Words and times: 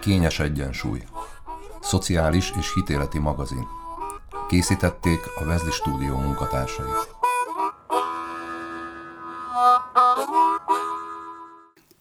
Kényes 0.00 0.38
egyensúly. 0.38 1.02
Szociális 1.80 2.52
és 2.58 2.74
hitéleti 2.74 3.18
magazin. 3.18 3.66
Készítették 4.48 5.18
a 5.34 5.44
Vezli 5.44 5.70
Stúdió 5.70 6.16
munkatársai. 6.16 6.86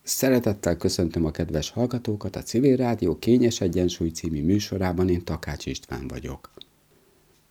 Szeretettel 0.03 0.77
köszöntöm 0.77 1.25
a 1.25 1.31
kedves 1.31 1.69
hallgatókat 1.69 2.35
a 2.35 2.41
Civil 2.41 2.75
Rádió 2.75 3.19
Kényes 3.19 3.61
Egyensúly 3.61 4.09
című 4.09 4.43
műsorában, 4.43 5.09
én 5.09 5.23
Takács 5.23 5.65
István 5.65 6.07
vagyok. 6.07 6.49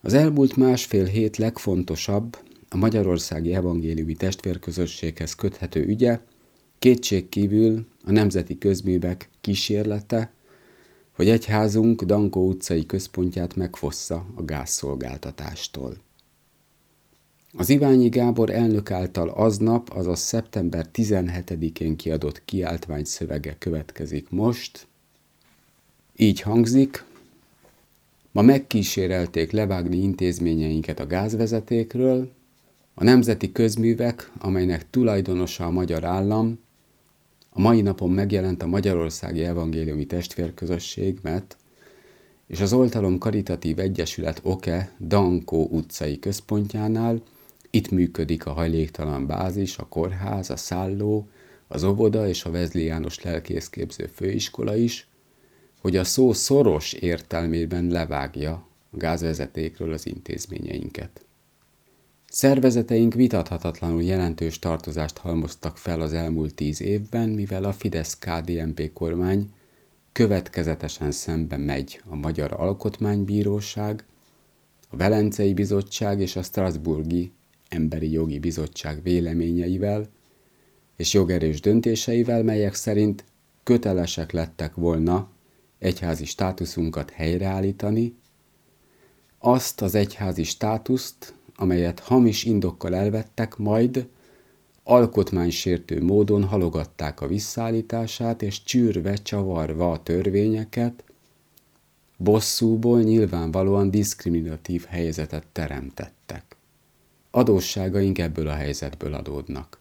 Az 0.05 0.14
elmúlt 0.14 0.57
másfél 0.57 1.05
hét 1.05 1.36
legfontosabb, 1.36 2.39
a 2.68 2.76
Magyarországi 2.76 3.54
Evangéliumi 3.54 4.14
Testvérközösséghez 4.14 5.35
köthető 5.35 5.85
ügye, 5.85 6.21
kétségkívül 6.79 7.86
a 8.04 8.11
Nemzeti 8.11 8.59
Közművek 8.59 9.29
kísérlete, 9.40 10.32
hogy 11.14 11.29
egyházunk 11.29 12.03
Dankó 12.03 12.48
utcai 12.48 12.86
központját 12.86 13.57
megfossza 13.57 14.26
a 14.35 14.43
gázszolgáltatástól. 14.43 15.96
Az 17.53 17.68
Iványi 17.68 18.09
Gábor 18.09 18.50
elnök 18.50 18.90
által 18.90 19.29
aznap, 19.29 19.90
azaz 19.90 20.21
szeptember 20.21 20.86
17-én 20.95 21.96
kiadott 21.96 22.45
kiáltvány 22.45 23.04
szövege 23.04 23.57
következik 23.59 24.31
most. 24.31 24.86
Így 26.17 26.40
hangzik, 26.40 27.04
ma 28.35 28.43
megkísérelték 28.43 29.51
levágni 29.51 29.97
intézményeinket 29.97 31.01
a 31.01 31.07
gázvezetékről, 31.07 32.31
a 32.95 33.05
nemzeti 33.05 33.53
közművek, 33.53 34.31
amelynek 34.39 34.91
tulajdonosa 34.91 35.65
a 35.65 35.71
magyar 35.71 36.05
állam, 36.05 36.59
a 37.51 37.61
mai 37.61 37.81
napon 37.81 38.11
megjelent 38.11 38.63
a 38.63 38.67
Magyarországi 38.67 39.45
Evangéliumi 39.45 40.07
Testvérközösség, 40.07 41.19
mert 41.23 41.57
és 42.47 42.61
az 42.61 42.73
Oltalom 42.73 43.19
Karitatív 43.19 43.79
Egyesület 43.79 44.41
Oke 44.43 44.93
Dankó 45.01 45.69
utcai 45.71 46.19
központjánál. 46.19 47.23
Itt 47.71 47.91
működik 47.91 48.47
a 48.47 48.53
hajléktalan 48.53 49.27
bázis, 49.27 49.79
a 49.79 49.87
kórház, 49.89 50.51
a 50.51 50.57
szálló, 50.57 51.29
az 51.69 51.85
óvoda 51.85 52.29
és 52.29 52.45
a 52.45 52.51
Vezli 52.51 52.85
János 52.85 53.23
lelkészképző 53.23 54.07
főiskola 54.07 54.77
is, 54.77 55.09
hogy 55.85 55.97
a 55.97 56.05
szó 56.05 56.33
szoros 56.33 56.93
értelmében 56.93 57.87
levágja 57.87 58.53
a 58.91 58.97
gázvezetékről 58.97 59.93
az 59.93 60.07
intézményeinket. 60.07 61.25
Szervezeteink 62.29 63.15
vitathatatlanul 63.15 64.03
jelentős 64.03 64.59
tartozást 64.59 65.19
halmoztak 65.19 65.77
fel 65.77 66.01
az 66.01 66.13
elmúlt 66.13 66.55
tíz 66.55 66.81
évben, 66.81 67.29
mivel 67.29 67.65
a 67.65 67.73
Fidesz-KDNP 67.73 68.93
kormány 68.93 69.51
következetesen 70.13 71.11
szembe 71.11 71.57
megy 71.57 72.01
a 72.09 72.15
Magyar 72.15 72.53
Alkotmánybíróság, 72.53 74.05
a 74.89 74.97
Velencei 74.97 75.55
Bizottság 75.55 76.21
és 76.21 76.37
a 76.37 76.43
Strasburgi 76.43 77.33
Emberi 77.69 78.11
Jogi 78.11 78.39
Bizottság 78.39 79.03
véleményeivel 79.03 80.09
és 80.97 81.13
jogerős 81.13 81.61
döntéseivel, 81.61 82.43
melyek 82.43 82.75
szerint 82.75 83.25
kötelesek 83.63 84.33
lettek 84.33 84.75
volna 84.75 85.33
egyházi 85.85 86.25
státuszunkat 86.25 87.11
helyreállítani, 87.11 88.15
azt 89.39 89.83
az 89.83 89.95
egyházi 89.95 90.43
státuszt, 90.43 91.35
amelyet 91.57 92.01
hamis 92.01 92.45
indokkal 92.45 92.95
elvettek, 92.95 93.57
majd 93.57 94.09
alkotmánysértő 94.83 96.03
módon 96.03 96.45
halogatták 96.45 97.21
a 97.21 97.27
visszaállítását, 97.27 98.42
és 98.42 98.63
csűrve, 98.63 99.17
csavarva 99.17 99.91
a 99.91 100.03
törvényeket, 100.03 101.05
bosszúból 102.17 103.01
nyilvánvalóan 103.01 103.91
diszkriminatív 103.91 104.85
helyzetet 104.85 105.47
teremtettek. 105.53 106.57
Adósságaink 107.31 108.19
ebből 108.19 108.48
a 108.48 108.55
helyzetből 108.55 109.14
adódnak. 109.14 109.79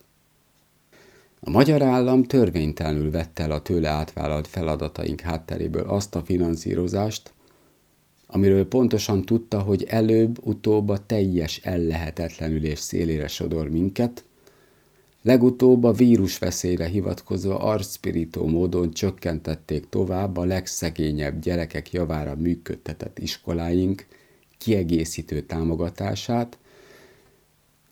A 1.45 1.49
magyar 1.49 1.81
állam 1.81 2.23
törvénytelenül 2.23 3.11
vette 3.11 3.43
el 3.43 3.51
a 3.51 3.61
tőle 3.61 3.89
átvállalt 3.89 4.47
feladataink 4.47 5.21
hátteréből 5.21 5.83
azt 5.83 6.15
a 6.15 6.23
finanszírozást, 6.23 7.33
amiről 8.27 8.67
pontosan 8.67 9.21
tudta, 9.21 9.59
hogy 9.61 9.83
előbb-utóbb 9.83 10.89
a 10.89 11.05
teljes 11.05 11.57
ellehetetlenülés 11.57 12.79
szélére 12.79 13.27
sodor 13.27 13.69
minket, 13.69 14.23
legutóbb 15.21 15.83
a 15.83 15.91
vírusveszélyre 15.91 16.85
hivatkozva 16.85 17.59
arcspirító 17.59 18.47
módon 18.47 18.91
csökkentették 18.91 19.89
tovább 19.89 20.37
a 20.37 20.45
legszegényebb 20.45 21.41
gyerekek 21.41 21.91
javára 21.91 22.35
működtetett 22.35 23.19
iskoláink 23.19 24.05
kiegészítő 24.57 25.41
támogatását, 25.41 26.57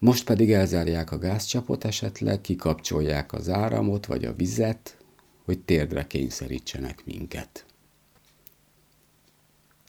most 0.02 0.26
pedig 0.26 0.52
elzárják 0.52 1.12
a 1.12 1.18
gázcsapot 1.18 1.86
esetleg, 1.86 2.42
kikapcsolják 2.42 3.34
az 3.34 3.50
áramot 3.50 4.06
vagy 4.06 4.26
a 4.26 4.34
vizet, 4.34 4.98
hogy 5.46 5.60
térdre 5.60 6.08
kényszerítsenek 6.08 7.06
minket. 7.06 7.66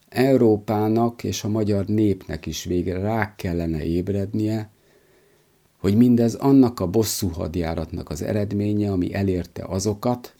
Európának 0.09 1.25
és 1.25 1.45
a 1.45 1.49
magyar 1.49 1.87
népnek 1.87 2.47
is 2.47 2.65
végre 2.65 2.99
rá 2.99 3.35
kellene 3.35 3.85
ébrednie, 3.85 4.71
hogy 5.79 5.97
mindez 5.97 6.35
annak 6.35 6.81
a 6.81 6.91
bosszú 6.91 7.29
hadjáratnak 7.29 8.11
az 8.11 8.23
eredménye, 8.23 8.93
ami 8.93 9.15
elérte 9.15 9.65
azokat, 9.65 10.35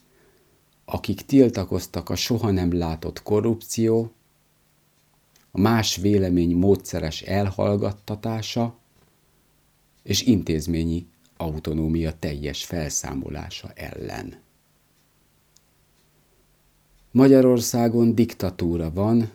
akik 0.85 1.21
tiltakoztak 1.21 2.09
a 2.09 2.17
soha 2.17 2.51
nem 2.51 2.79
látott 2.79 3.23
korrupció, 3.23 4.13
a 5.51 5.61
más 5.61 5.97
vélemény 5.97 6.57
módszeres 6.57 7.23
elhallgattatása 7.23 8.81
és 10.03 10.23
intézményi 10.23 11.07
autonómia 11.37 12.19
teljes 12.19 12.65
felszámolása 12.65 13.73
ellen. 13.75 14.41
Magyarországon 17.11 18.15
diktatúra 18.15 18.93
van, 18.93 19.31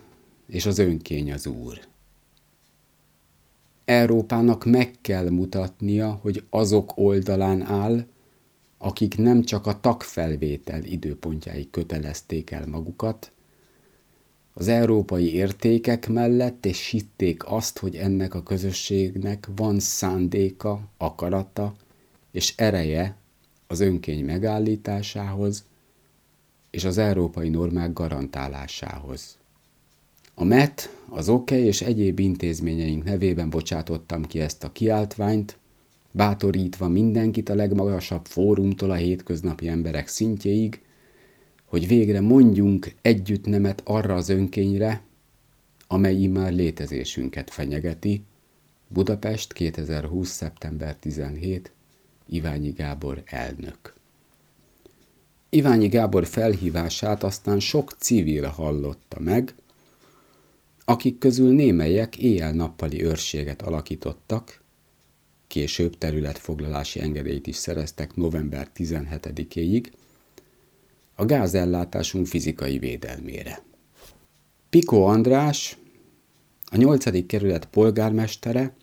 és 0.46 0.66
az 0.66 0.78
önkény 0.78 1.32
az 1.32 1.46
úr. 1.46 1.80
Európának 3.84 4.64
meg 4.64 4.94
kell 5.00 5.30
mutatnia, 5.30 6.18
hogy 6.22 6.44
azok 6.50 6.92
oldalán 6.94 7.62
áll, 7.62 8.06
akik 8.78 9.16
nem 9.16 9.42
csak 9.42 9.66
a 9.66 9.80
tagfelvétel 9.80 10.84
időpontjáig 10.84 11.70
kötelezték 11.70 12.50
el 12.50 12.66
magukat, 12.66 13.32
az 14.58 14.68
európai 14.68 15.34
értékek 15.34 16.08
mellett, 16.08 16.66
és 16.66 16.86
hitték 16.86 17.42
azt, 17.46 17.78
hogy 17.78 17.96
ennek 17.96 18.34
a 18.34 18.42
közösségnek 18.42 19.48
van 19.56 19.80
szándéka, 19.80 20.80
akarata 20.96 21.74
és 22.30 22.54
ereje 22.56 23.16
az 23.66 23.80
önkény 23.80 24.24
megállításához 24.24 25.64
és 26.70 26.84
az 26.84 26.98
európai 26.98 27.48
normák 27.48 27.92
garantálásához. 27.92 29.38
A 30.34 30.44
MET, 30.44 30.96
az 31.08 31.28
OK 31.28 31.50
és 31.50 31.82
egyéb 31.82 32.18
intézményeink 32.18 33.04
nevében 33.04 33.50
bocsátottam 33.50 34.22
ki 34.24 34.40
ezt 34.40 34.64
a 34.64 34.72
kiáltványt, 34.72 35.58
bátorítva 36.10 36.88
mindenkit 36.88 37.48
a 37.48 37.54
legmagasabb 37.54 38.26
fórumtól 38.26 38.90
a 38.90 38.94
hétköznapi 38.94 39.68
emberek 39.68 40.08
szintjéig, 40.08 40.80
hogy 41.68 41.86
végre 41.86 42.20
mondjunk 42.20 42.94
együtt 43.02 43.46
nemet 43.46 43.82
arra 43.84 44.14
az 44.14 44.28
önkényre, 44.28 45.02
amely 45.86 46.14
immár 46.14 46.52
létezésünket 46.52 47.50
fenyegeti. 47.50 48.22
Budapest 48.88 49.52
2020. 49.52 50.30
szeptember 50.30 50.96
17. 50.96 51.72
Iványi 52.26 52.70
Gábor 52.70 53.22
elnök. 53.24 53.94
Iványi 55.48 55.88
Gábor 55.88 56.26
felhívását 56.26 57.22
aztán 57.22 57.60
sok 57.60 57.92
civil 57.98 58.46
hallotta 58.46 59.20
meg, 59.20 59.54
akik 60.84 61.18
közül 61.18 61.54
némelyek 61.54 62.16
éjjel-nappali 62.16 63.04
őrséget 63.04 63.62
alakítottak, 63.62 64.62
később 65.46 65.98
területfoglalási 65.98 67.00
engedélyt 67.00 67.46
is 67.46 67.56
szereztek 67.56 68.14
november 68.14 68.70
17-éig, 68.76 69.84
a 71.20 71.24
gázellátásunk 71.24 72.26
fizikai 72.26 72.78
védelmére. 72.78 73.62
Piko 74.70 75.00
András, 75.00 75.78
a 76.70 76.76
8. 76.76 77.26
kerület 77.26 77.66
polgármestere, 77.66 78.74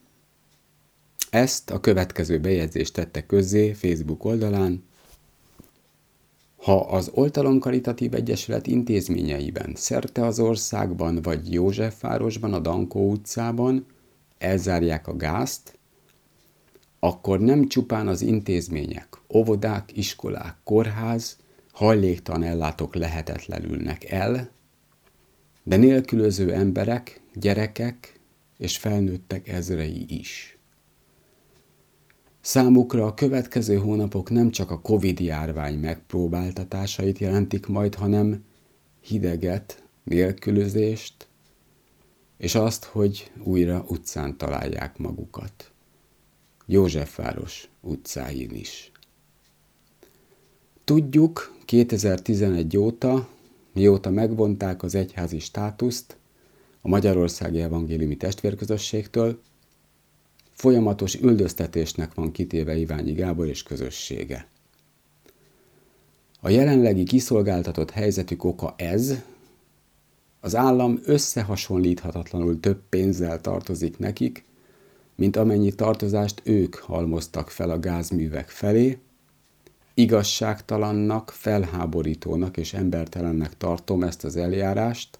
ezt 1.29 1.69
a 1.69 1.79
következő 1.79 2.39
bejegyzést 2.39 2.93
tette 2.93 3.25
közzé 3.25 3.73
Facebook 3.73 4.25
oldalán, 4.25 4.83
ha 6.55 6.79
az 6.79 7.11
Oltalom 7.13 7.59
Karitatív 7.59 8.13
Egyesület 8.13 8.67
intézményeiben, 8.67 9.73
szerte 9.75 10.25
az 10.25 10.39
országban 10.39 11.21
vagy 11.21 11.53
Józsefvárosban, 11.53 12.53
a 12.53 12.59
Dankó 12.59 13.11
utcában 13.11 13.85
elzárják 14.37 15.07
a 15.07 15.15
gázt, 15.15 15.77
akkor 16.99 17.39
nem 17.39 17.67
csupán 17.67 18.07
az 18.07 18.21
intézmények, 18.21 19.07
óvodák, 19.33 19.97
iskolák, 19.97 20.55
kórház, 20.63 21.37
hajléktalan 21.75 22.43
ellátók 22.43 22.95
lehetetlenülnek 22.95 24.03
el, 24.03 24.51
de 25.63 25.75
nélkülöző 25.75 26.53
emberek, 26.53 27.21
gyerekek 27.33 28.19
és 28.57 28.77
felnőttek 28.77 29.47
ezrei 29.47 30.05
is. 30.07 30.57
Számukra 32.41 33.05
a 33.05 33.13
következő 33.13 33.77
hónapok 33.77 34.29
nem 34.29 34.51
csak 34.51 34.71
a 34.71 34.81
Covid 34.81 35.19
járvány 35.19 35.79
megpróbáltatásait 35.79 37.17
jelentik 37.17 37.67
majd, 37.67 37.95
hanem 37.95 38.43
hideget, 39.01 39.83
nélkülözést, 40.03 41.27
és 42.37 42.55
azt, 42.55 42.83
hogy 42.83 43.31
újra 43.43 43.85
utcán 43.87 44.37
találják 44.37 44.97
magukat. 44.97 45.71
Józsefváros 46.65 47.69
utcáin 47.81 48.51
is. 48.51 48.91
Tudjuk, 50.83 51.54
2011 51.65 52.77
óta, 52.77 53.27
mióta 53.73 54.09
megvonták 54.09 54.83
az 54.83 54.95
egyházi 54.95 55.39
státuszt 55.39 56.17
a 56.81 56.87
Magyarországi 56.87 57.61
Evangéliumi 57.61 58.17
Testvérközösségtől, 58.17 59.41
folyamatos 60.51 61.15
üldöztetésnek 61.15 62.13
van 62.13 62.31
kitéve 62.31 62.75
Iványi 62.75 63.11
Gábor 63.11 63.47
és 63.47 63.63
közössége. 63.63 64.47
A 66.41 66.49
jelenlegi 66.49 67.03
kiszolgáltatott 67.03 67.91
helyzetük 67.91 68.43
oka 68.43 68.73
ez, 68.77 69.15
az 70.39 70.55
állam 70.55 70.99
összehasonlíthatatlanul 71.03 72.59
több 72.59 72.81
pénzzel 72.89 73.41
tartozik 73.41 73.97
nekik, 73.97 74.43
mint 75.15 75.35
amennyi 75.35 75.71
tartozást 75.71 76.41
ők 76.43 76.75
halmoztak 76.75 77.49
fel 77.49 77.69
a 77.69 77.79
gázművek 77.79 78.49
felé, 78.49 78.97
igazságtalannak, 79.95 81.29
felháborítónak 81.29 82.57
és 82.57 82.73
embertelennek 82.73 83.57
tartom 83.57 84.03
ezt 84.03 84.23
az 84.23 84.35
eljárást, 84.35 85.19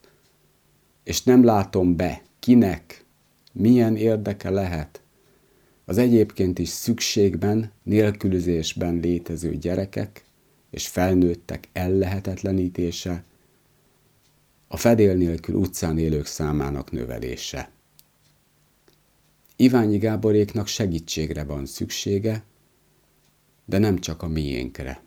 és 1.04 1.24
nem 1.24 1.44
látom 1.44 1.96
be, 1.96 2.22
kinek, 2.40 3.06
milyen 3.52 3.96
érdeke 3.96 4.50
lehet 4.50 5.00
az 5.86 5.98
egyébként 5.98 6.60
is 6.60 6.70
szükségben, 6.70 7.72
nélkülözésben 7.84 9.00
létező 9.00 9.56
gyerekek 9.56 10.26
és 10.70 10.88
felnőttek 10.88 11.70
ellehetetlenítése, 11.74 13.24
a 14.68 14.78
fedél 14.78 15.16
nélkül 15.16 15.56
utcán 15.56 15.98
élők 15.98 16.26
számának 16.26 16.92
növelése. 16.92 17.70
Iványi 19.56 19.98
Gáboréknak 19.98 20.68
segítségre 20.68 21.44
van 21.44 21.66
szüksége, 21.66 22.44
de 23.66 23.78
nem 23.78 24.00
csak 24.00 24.24
a 24.24 24.28
miénkre. 24.28 25.04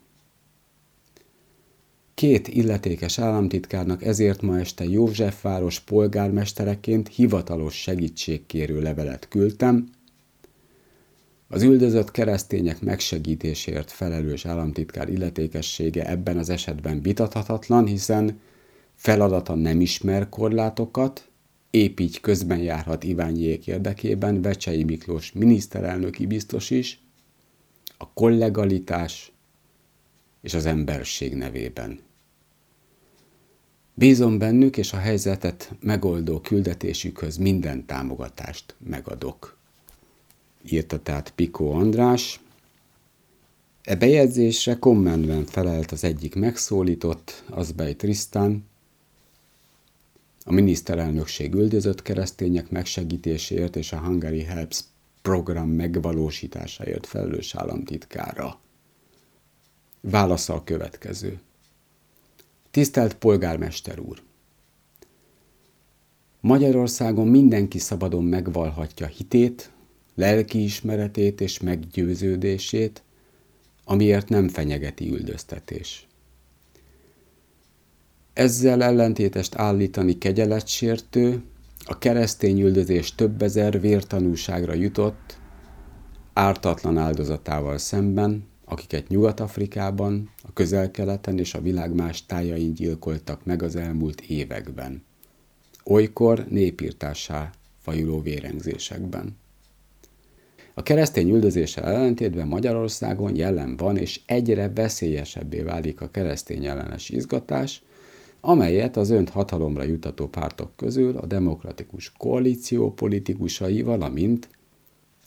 Két 2.14 2.49
illetékes 2.49 3.19
államtitkárnak 3.19 4.05
ezért 4.05 4.43
ma 4.43 4.58
este 4.58 4.84
Józsefváros 4.84 5.81
polgármestereként 5.81 7.08
hivatalos 7.08 7.75
segítségkérő 7.75 8.81
levelet 8.81 9.28
küldtem, 9.28 9.88
az 11.50 11.62
üldözött 11.62 12.10
keresztények 12.10 12.81
megsegítésért 12.81 13.90
felelős 13.90 14.46
államtitkár 14.46 15.08
illetékessége 15.08 16.08
ebben 16.08 16.38
az 16.38 16.49
esetben 16.49 17.02
vitathatatlan, 17.02 17.87
hiszen 17.87 18.40
feladata 18.94 19.55
nem 19.55 19.81
ismer 19.81 20.28
korlátokat, 20.28 21.28
épp 21.70 22.00
így 22.00 22.20
közben 22.20 22.58
járhat 22.58 23.05
Iványiék 23.05 23.66
érdekében 23.66 24.43
Vecsei 24.43 24.84
Miklós 24.84 25.32
miniszterelnöki 25.32 26.26
biztos 26.26 26.70
is, 26.70 27.00
a 27.99 28.09
kollegalitás 28.12 29.33
és 30.41 30.55
az 30.55 30.67
emberség 30.67 31.35
nevében. 31.35 32.00
Bízom 33.95 34.39
bennük, 34.39 34.77
és 34.77 34.93
a 34.93 34.97
helyzetet 34.97 35.73
megoldó 35.81 36.41
küldetésükhöz 36.41 37.37
minden 37.37 37.87
támogatást 37.87 38.75
megadok. 38.79 39.56
Írta 40.69 41.03
tehát 41.03 41.33
Pikó 41.35 41.73
András. 41.73 42.41
E 43.83 43.97
bejegyzésre 43.97 44.75
kommentben 44.79 45.44
felelt 45.44 45.93
az 45.93 46.05
egyik 46.05 46.35
megszólított, 46.35 47.44
Azbej 47.49 47.94
Trisztán, 47.94 48.65
a 50.44 50.53
miniszterelnökség 50.53 51.55
üldözött 51.55 52.03
keresztények 52.03 52.71
megsegítéséért 52.71 53.77
és 53.77 53.93
a 53.93 53.99
Hungary 53.99 54.43
Helps 54.43 54.81
program 55.29 55.69
megvalósításáért 55.69 57.07
felelős 57.07 57.55
államtitkára. 57.55 58.61
Válasza 60.01 60.55
a 60.55 60.65
következő. 60.65 61.41
Tisztelt 62.71 63.15
polgármester 63.15 63.99
úr! 63.99 64.23
Magyarországon 66.41 67.27
mindenki 67.27 67.79
szabadon 67.79 68.25
megvalhatja 68.25 69.07
hitét, 69.07 69.71
lelkiismeretét 70.15 71.41
és 71.41 71.61
meggyőződését, 71.61 73.03
amiért 73.85 74.29
nem 74.29 74.49
fenyegeti 74.49 75.11
üldöztetés. 75.11 76.07
Ezzel 78.33 78.83
ellentétest 78.83 79.55
állítani 79.55 80.19
kegyeletsértő, 80.19 81.43
a 81.90 81.99
keresztény 81.99 82.61
üldözés 82.61 83.14
több 83.14 83.43
ezer 83.43 83.81
vértanúságra 83.81 84.75
jutott, 84.75 85.38
ártatlan 86.32 86.99
áldozatával 86.99 87.79
szemben, 87.79 88.46
akiket 88.64 89.08
Nyugat-Afrikában, 89.08 90.31
a 90.43 90.52
közel-keleten 90.52 91.38
és 91.38 91.55
a 91.55 91.61
világ 91.61 91.94
más 91.94 92.26
tájain 92.26 92.75
gyilkoltak 92.75 93.44
meg 93.44 93.62
az 93.62 93.76
elmúlt 93.76 94.20
években. 94.20 95.05
Olykor 95.85 96.46
népírtásá 96.49 97.50
fajuló 97.79 98.20
vérengzésekben. 98.20 99.37
A 100.75 100.82
keresztény 100.82 101.31
üldözéssel 101.31 101.84
ellentétben 101.84 102.49
Magyarországon 102.49 103.37
jelen 103.37 103.76
van, 103.76 103.96
és 103.96 104.20
egyre 104.26 104.70
veszélyesebbé 104.75 105.61
válik 105.61 106.00
a 106.00 106.11
keresztény 106.11 106.67
ellenes 106.67 107.08
izgatás, 107.08 107.82
amelyet 108.40 108.96
az 108.96 109.11
önt 109.11 109.31
hatalomra 109.31 109.82
jutató 109.82 110.29
pártok 110.29 110.76
közül 110.76 111.17
a 111.17 111.26
demokratikus 111.26 112.12
koalíció 112.17 112.93
politikusai, 112.93 113.82
valamint 113.82 114.49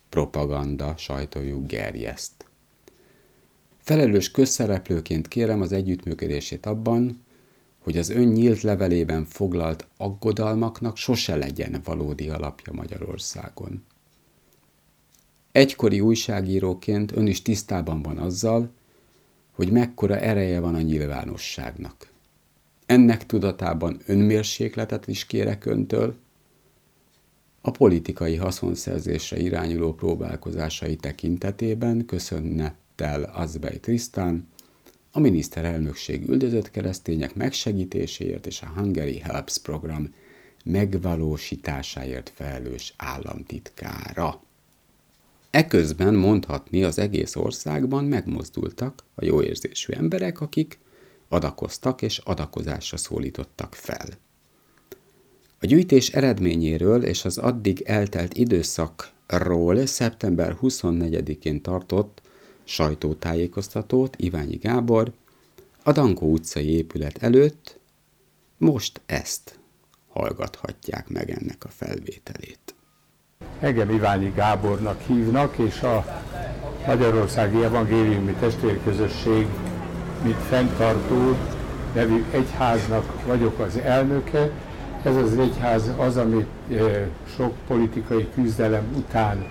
propaganda 0.09 0.93
sajtójuk 0.97 1.67
gerjeszt. 1.67 2.45
Felelős 3.77 4.31
közszereplőként 4.31 5.27
kérem 5.27 5.61
az 5.61 5.71
együttműködését 5.71 6.65
abban, 6.65 7.23
hogy 7.79 7.97
az 7.97 8.09
ön 8.09 8.27
nyílt 8.27 8.61
levelében 8.61 9.25
foglalt 9.25 9.87
aggodalmaknak 9.97 10.97
sose 10.97 11.35
legyen 11.35 11.81
valódi 11.83 12.29
alapja 12.29 12.73
Magyarországon. 12.73 13.83
Egykori 15.51 15.99
újságíróként 15.99 17.11
ön 17.11 17.27
is 17.27 17.41
tisztában 17.41 18.01
van 18.01 18.17
azzal, 18.17 18.71
hogy 19.51 19.71
mekkora 19.71 20.17
ereje 20.17 20.59
van 20.59 20.75
a 20.75 20.81
nyilvánosságnak. 20.81 22.10
Ennek 22.91 23.25
tudatában 23.25 24.01
önmérsékletet 24.05 25.07
is 25.07 25.25
kérek 25.25 25.65
öntől, 25.65 26.15
a 27.61 27.71
politikai 27.71 28.35
haszonszerzésre 28.35 29.39
irányuló 29.39 29.93
próbálkozásai 29.93 30.95
tekintetében 30.95 32.05
köszönnettel 32.05 33.23
Azbej 33.23 33.79
Trisztán, 33.79 34.47
a 35.11 35.19
miniszterelnökség 35.19 36.29
üldözött 36.29 36.71
keresztények 36.71 37.35
megsegítéséért 37.35 38.47
és 38.47 38.61
a 38.61 38.71
Hungary 38.75 39.19
Helps 39.19 39.57
program 39.57 40.13
megvalósításáért 40.65 42.31
felelős 42.35 42.93
államtitkára. 42.97 44.43
Eközben 45.49 46.13
mondhatni 46.13 46.83
az 46.83 46.99
egész 46.99 47.35
országban 47.35 48.05
megmozdultak 48.05 49.03
a 49.15 49.25
jóérzésű 49.25 49.93
emberek, 49.93 50.41
akik 50.41 50.79
adakoztak 51.31 52.01
és 52.01 52.17
adakozásra 52.17 52.97
szólítottak 52.97 53.75
fel. 53.75 54.07
A 55.59 55.65
gyűjtés 55.65 56.09
eredményéről 56.09 57.03
és 57.03 57.25
az 57.25 57.37
addig 57.37 57.81
eltelt 57.81 58.33
időszakról 58.33 59.85
szeptember 59.85 60.57
24-én 60.61 61.61
tartott 61.61 62.21
sajtótájékoztatót 62.63 64.15
Iványi 64.17 64.55
Gábor 64.55 65.11
a 65.83 65.91
Dankó 65.91 66.31
utcai 66.31 66.69
épület 66.69 67.23
előtt 67.23 67.79
most 68.57 69.01
ezt 69.05 69.59
hallgathatják 70.07 71.09
meg 71.09 71.29
ennek 71.29 71.63
a 71.63 71.69
felvételét. 71.69 72.75
Engem 73.59 73.89
Iványi 73.89 74.31
Gábornak 74.35 75.01
hívnak, 75.01 75.57
és 75.57 75.81
a 75.81 76.23
Magyarországi 76.87 77.63
Evangéliumi 77.63 78.33
Testvérközösség 78.33 79.47
mint 80.23 80.37
fenntartó 80.49 81.35
nevű 81.93 82.23
egyháznak 82.31 83.05
vagyok 83.25 83.59
az 83.59 83.77
elnöke, 83.77 84.49
Ez 85.03 85.15
az 85.15 85.37
egyház 85.37 85.91
az, 85.97 86.17
amit 86.17 86.47
sok 87.35 87.53
politikai 87.67 88.27
küzdelem 88.33 88.83
után 88.97 89.45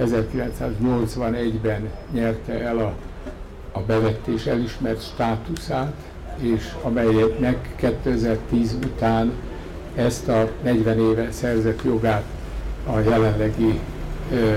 1981-ben 0.00 1.88
nyerte 2.12 2.60
el 2.60 2.78
a, 2.78 2.94
a 3.72 3.80
bevettés 3.80 4.46
elismert 4.46 5.02
státuszát, 5.02 5.94
és 6.38 6.74
amelynek 6.82 7.74
2010 7.76 8.76
után 8.84 9.32
ezt 9.94 10.28
a 10.28 10.48
40 10.62 10.98
éve 10.98 11.32
szerzett 11.32 11.82
jogát 11.84 12.24
a 12.86 12.98
jelenlegi 12.98 13.80
ö, 14.32 14.54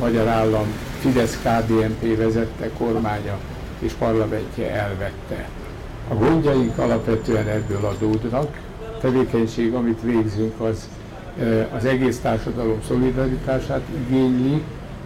magyar 0.00 0.26
állam 0.26 0.66
Fidesz-KDNP 1.00 2.16
vezette 2.16 2.70
kormánya 2.78 3.38
és 3.78 3.92
parlamentje 3.92 4.70
elvette. 4.70 5.48
A 6.08 6.14
gondjaink 6.14 6.78
alapvetően 6.78 7.48
ebből 7.48 7.84
adódnak. 7.84 8.58
A 8.80 8.98
tevékenység, 9.00 9.74
amit 9.74 10.02
végzünk, 10.02 10.60
az 10.60 10.88
az 11.76 11.84
egész 11.84 12.20
társadalom 12.20 12.82
szolidaritását 12.86 13.82
igényli. 14.06 14.62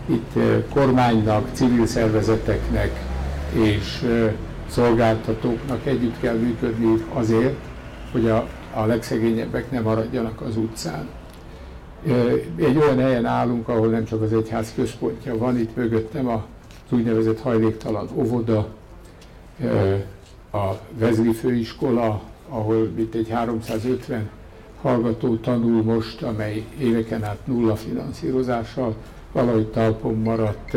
Itt 0.07 0.33
kormánynak, 0.73 1.49
civil 1.53 1.87
szervezeteknek 1.87 2.91
és 3.53 4.05
szolgáltatóknak 4.69 5.87
együtt 5.87 6.21
kell 6.21 6.37
működni 6.37 7.05
azért, 7.13 7.57
hogy 8.13 8.29
a, 8.29 8.49
a 8.75 8.85
legszegényebbek 8.85 9.71
ne 9.71 9.81
maradjanak 9.81 10.41
az 10.41 10.57
utcán. 10.57 11.09
Egy 12.57 12.77
olyan 12.77 12.99
helyen 12.99 13.25
állunk, 13.25 13.69
ahol 13.69 13.89
nem 13.89 14.05
csak 14.05 14.23
az 14.23 14.33
egyház 14.33 14.73
központja 14.75 15.39
van, 15.39 15.59
itt 15.59 15.77
mögöttem 15.77 16.29
az 16.91 16.97
úgynevezett 16.97 17.41
hajléktalan 17.41 18.09
óvoda, 18.15 18.69
a 20.53 20.73
Vezli 20.99 21.33
főiskola, 21.33 22.23
ahol 22.49 22.91
itt 22.97 23.15
egy 23.15 23.29
350 23.29 24.29
hallgató 24.83 25.37
tanul 25.37 25.83
most, 25.83 26.23
amely 26.23 26.65
éveken 26.79 27.25
át 27.25 27.47
nulla 27.47 27.77
finanszírozással 27.77 28.95
valahogy 29.33 29.67
talpon 29.67 30.15
maradt 30.15 30.75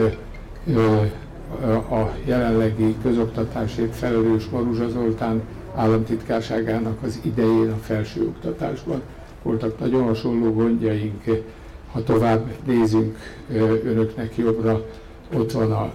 a 1.90 2.16
jelenlegi 2.26 2.96
közoktatásért 3.02 3.96
felelős 3.96 4.46
Maruzsa 4.46 4.90
Zoltán 4.90 5.42
államtitkárságának 5.76 7.04
az 7.04 7.20
idején 7.24 7.72
a 7.72 7.78
felsőoktatásban 7.82 9.02
voltak 9.44 9.80
nagyon 9.80 10.04
hasonló 10.04 10.54
gondjaink. 10.54 11.24
Ha 11.92 12.04
tovább 12.04 12.46
nézünk 12.66 13.18
önöknek 13.84 14.38
jobbra, 14.38 14.86
ott 15.34 15.52
van 15.52 15.72
a 15.72 15.92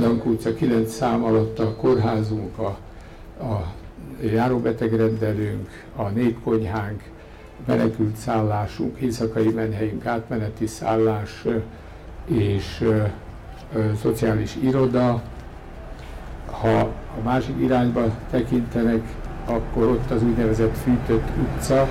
Dankó 0.00 0.30
utca 0.30 0.54
9 0.54 0.92
szám 0.92 1.24
alatt 1.24 1.58
a 1.58 1.74
kórházunk, 1.74 2.58
a, 2.58 2.76
a 3.44 3.72
járóbetegrendelőnk, 4.24 5.68
a 5.96 6.08
népkonyhánk, 6.08 7.02
menekült 7.66 8.16
szállásunk, 8.16 8.98
éjszakai 8.98 9.48
menhelyünk, 9.48 10.06
átmeneti 10.06 10.66
szállás 10.66 11.44
és 12.24 12.80
ö, 12.80 13.02
ö, 13.74 13.84
szociális 14.00 14.56
iroda. 14.62 15.22
Ha 16.50 16.78
a 17.18 17.22
másik 17.24 17.54
irányba 17.60 18.04
tekintenek, 18.30 19.02
akkor 19.44 19.86
ott 19.86 20.10
az 20.10 20.22
úgynevezett 20.22 20.76
fűtött 20.76 21.28
utca, 21.42 21.88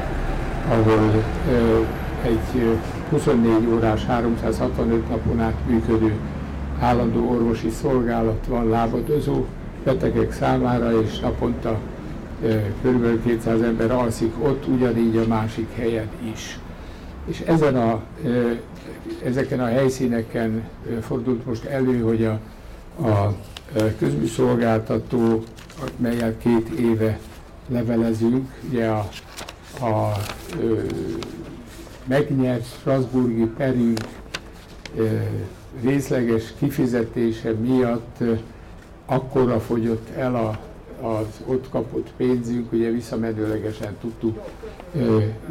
ahol 0.70 1.24
ö, 1.52 1.82
egy 2.24 2.78
24 3.10 3.68
órás, 3.74 4.06
365 4.06 5.10
napon 5.10 5.40
át 5.40 5.56
működő 5.68 6.20
állandó 6.80 7.30
orvosi 7.30 7.70
szolgálat 7.70 8.46
van 8.48 8.70
lábadozó 8.70 9.46
betegek 9.84 10.34
számára, 10.34 11.02
és 11.02 11.20
naponta 11.20 11.80
kb. 12.82 13.24
200 13.24 13.62
ember 13.62 13.92
alszik 13.92 14.34
ott, 14.42 14.68
ugyanígy 14.68 15.18
a 15.18 15.28
másik 15.28 15.76
helyen 15.76 16.10
is. 16.34 16.60
És 17.26 17.40
ezen 17.40 17.76
a, 17.76 18.02
ezeken 19.24 19.60
a 19.60 19.66
helyszíneken 19.66 20.64
fordult 21.02 21.46
most 21.46 21.66
elő, 21.66 22.02
hogy 22.02 22.26
a, 22.26 22.40
a 23.08 23.36
közműszolgáltató, 24.00 25.44
melyel 25.98 26.38
két 26.38 26.70
éve 26.70 27.20
levelezünk, 27.68 28.50
ugye 28.70 28.88
a, 28.88 29.10
a 29.86 30.12
ö, 30.60 30.80
megnyert 32.06 32.66
Strasburgi 32.66 33.46
perünk 33.58 34.00
részleges 35.84 36.54
kifizetése 36.58 37.52
miatt 37.52 38.16
ö, 38.20 38.34
akkora 39.06 39.60
fogyott 39.60 40.10
el 40.16 40.36
a 40.36 40.60
az 41.02 41.42
ott 41.46 41.70
kapott 41.70 42.12
pénzünk, 42.18 42.72
ugye 42.72 42.92
visszamenőlegesen 42.92 43.96
tudtuk 44.02 44.40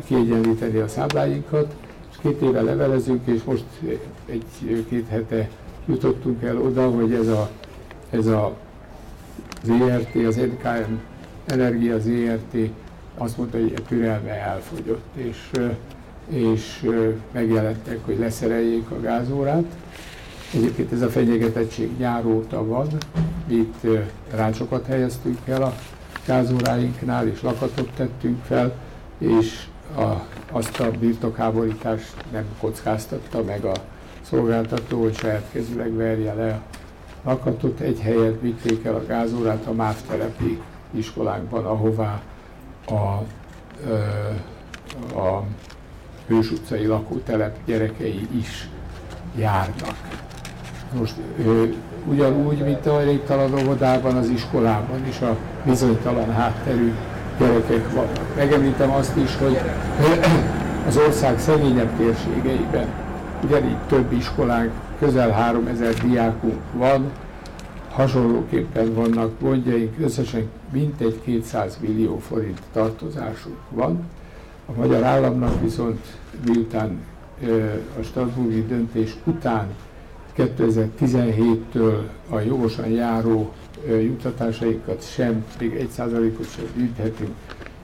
kiegyenlíteni 0.06 0.78
a 0.78 0.88
számláinkat, 0.88 1.74
és 2.10 2.16
két 2.22 2.40
éve 2.42 2.62
levelezünk, 2.62 3.26
és 3.26 3.42
most 3.42 3.64
egy-két 4.26 5.08
hete 5.08 5.48
jutottunk 5.86 6.42
el 6.42 6.60
oda, 6.60 6.90
hogy 6.90 7.12
ez 7.12 7.28
a, 7.28 7.50
ez 8.10 8.26
a 8.26 8.56
ZRT, 9.62 10.26
az 10.26 10.36
NKM 10.36 10.92
Energia 11.46 11.98
ZRT 11.98 12.56
azt 13.14 13.36
mondta, 13.36 13.58
hogy 13.58 13.72
a 13.76 13.82
türelme 13.88 14.30
elfogyott, 14.30 15.04
és, 15.14 15.50
és 16.28 16.90
megjelentek, 17.32 17.98
hogy 18.04 18.18
leszereljék 18.18 18.90
a 18.90 19.00
gázórát. 19.00 19.64
Egyébként 20.54 20.92
ez 20.92 21.02
a 21.02 21.08
fenyegetettség 21.08 21.90
nyár 21.98 22.26
óta 22.26 22.66
van, 22.66 22.86
itt 23.46 23.86
rácsokat 24.34 24.86
helyeztünk 24.86 25.38
el 25.46 25.62
a 25.62 25.74
gázóráinknál, 26.26 27.28
és 27.28 27.42
lakatot 27.42 27.90
tettünk 27.96 28.44
fel, 28.44 28.72
és 29.18 29.66
a, 29.96 30.12
azt 30.52 30.80
a 30.80 30.90
birtokháborítást 30.90 32.14
nem 32.32 32.44
kockáztatta 32.60 33.42
meg 33.42 33.64
a 33.64 33.74
szolgáltató, 34.20 35.02
hogy 35.02 35.16
saját 35.16 35.44
kezüleg 35.52 35.96
verje 35.96 36.34
le 36.34 36.50
a 36.52 36.60
lakatot. 37.28 37.80
Egy 37.80 38.00
helyet 38.00 38.40
vitték 38.40 38.84
el 38.84 38.94
a 38.94 39.06
gázórát 39.06 39.66
a 39.66 39.72
MÁV 39.72 39.96
telepi 40.08 40.60
iskolánkban, 40.90 41.66
ahová 41.66 42.22
a, 42.86 43.22
a 45.18 45.44
Hős 46.26 46.50
utcai 46.50 46.86
lakótelep 46.86 47.58
gyerekei 47.64 48.28
is 48.38 48.68
járnak. 49.36 50.26
Most 50.98 51.14
ugyanúgy, 52.10 52.64
mint 52.64 52.86
a 52.86 53.00
elégtalan 53.00 53.58
óvodában, 53.62 54.16
az 54.16 54.28
iskolában 54.28 55.06
is 55.08 55.20
a 55.20 55.36
bizonytalan 55.64 56.32
hátterű 56.32 56.92
gyerekek 57.38 57.92
vannak. 57.92 58.36
Megemlítem 58.36 58.90
azt 58.90 59.16
is, 59.16 59.36
hogy 59.36 59.58
az 60.88 60.96
ország 60.96 61.38
szegényebb 61.38 61.96
térségeiben 61.96 62.86
ugyanígy 63.44 63.78
több 63.86 64.12
iskolánk, 64.12 64.70
közel 64.98 65.30
3000 65.30 65.94
diákunk 65.94 66.60
van, 66.72 67.10
hasonlóképpen 67.90 68.94
vannak 68.94 69.40
gondjaink, 69.40 69.94
összesen 70.00 70.48
mintegy 70.72 71.20
200 71.24 71.78
millió 71.80 72.18
forint 72.18 72.60
tartozásunk 72.72 73.56
van. 73.70 74.04
A 74.66 74.78
magyar 74.78 75.02
államnak 75.02 75.60
viszont 75.60 76.00
miután 76.46 76.98
a 77.98 78.02
Strasburgi 78.02 78.66
döntés 78.66 79.16
után 79.24 79.66
2017-től 80.38 82.08
a 82.28 82.38
jogosan 82.38 82.88
járó 82.88 83.52
juttatásaikat 83.86 85.10
sem, 85.12 85.44
még 85.58 85.74
egy 85.74 85.88
százalékot 85.88 86.50
sem 86.50 86.64
gyűjthetünk, 86.76 87.34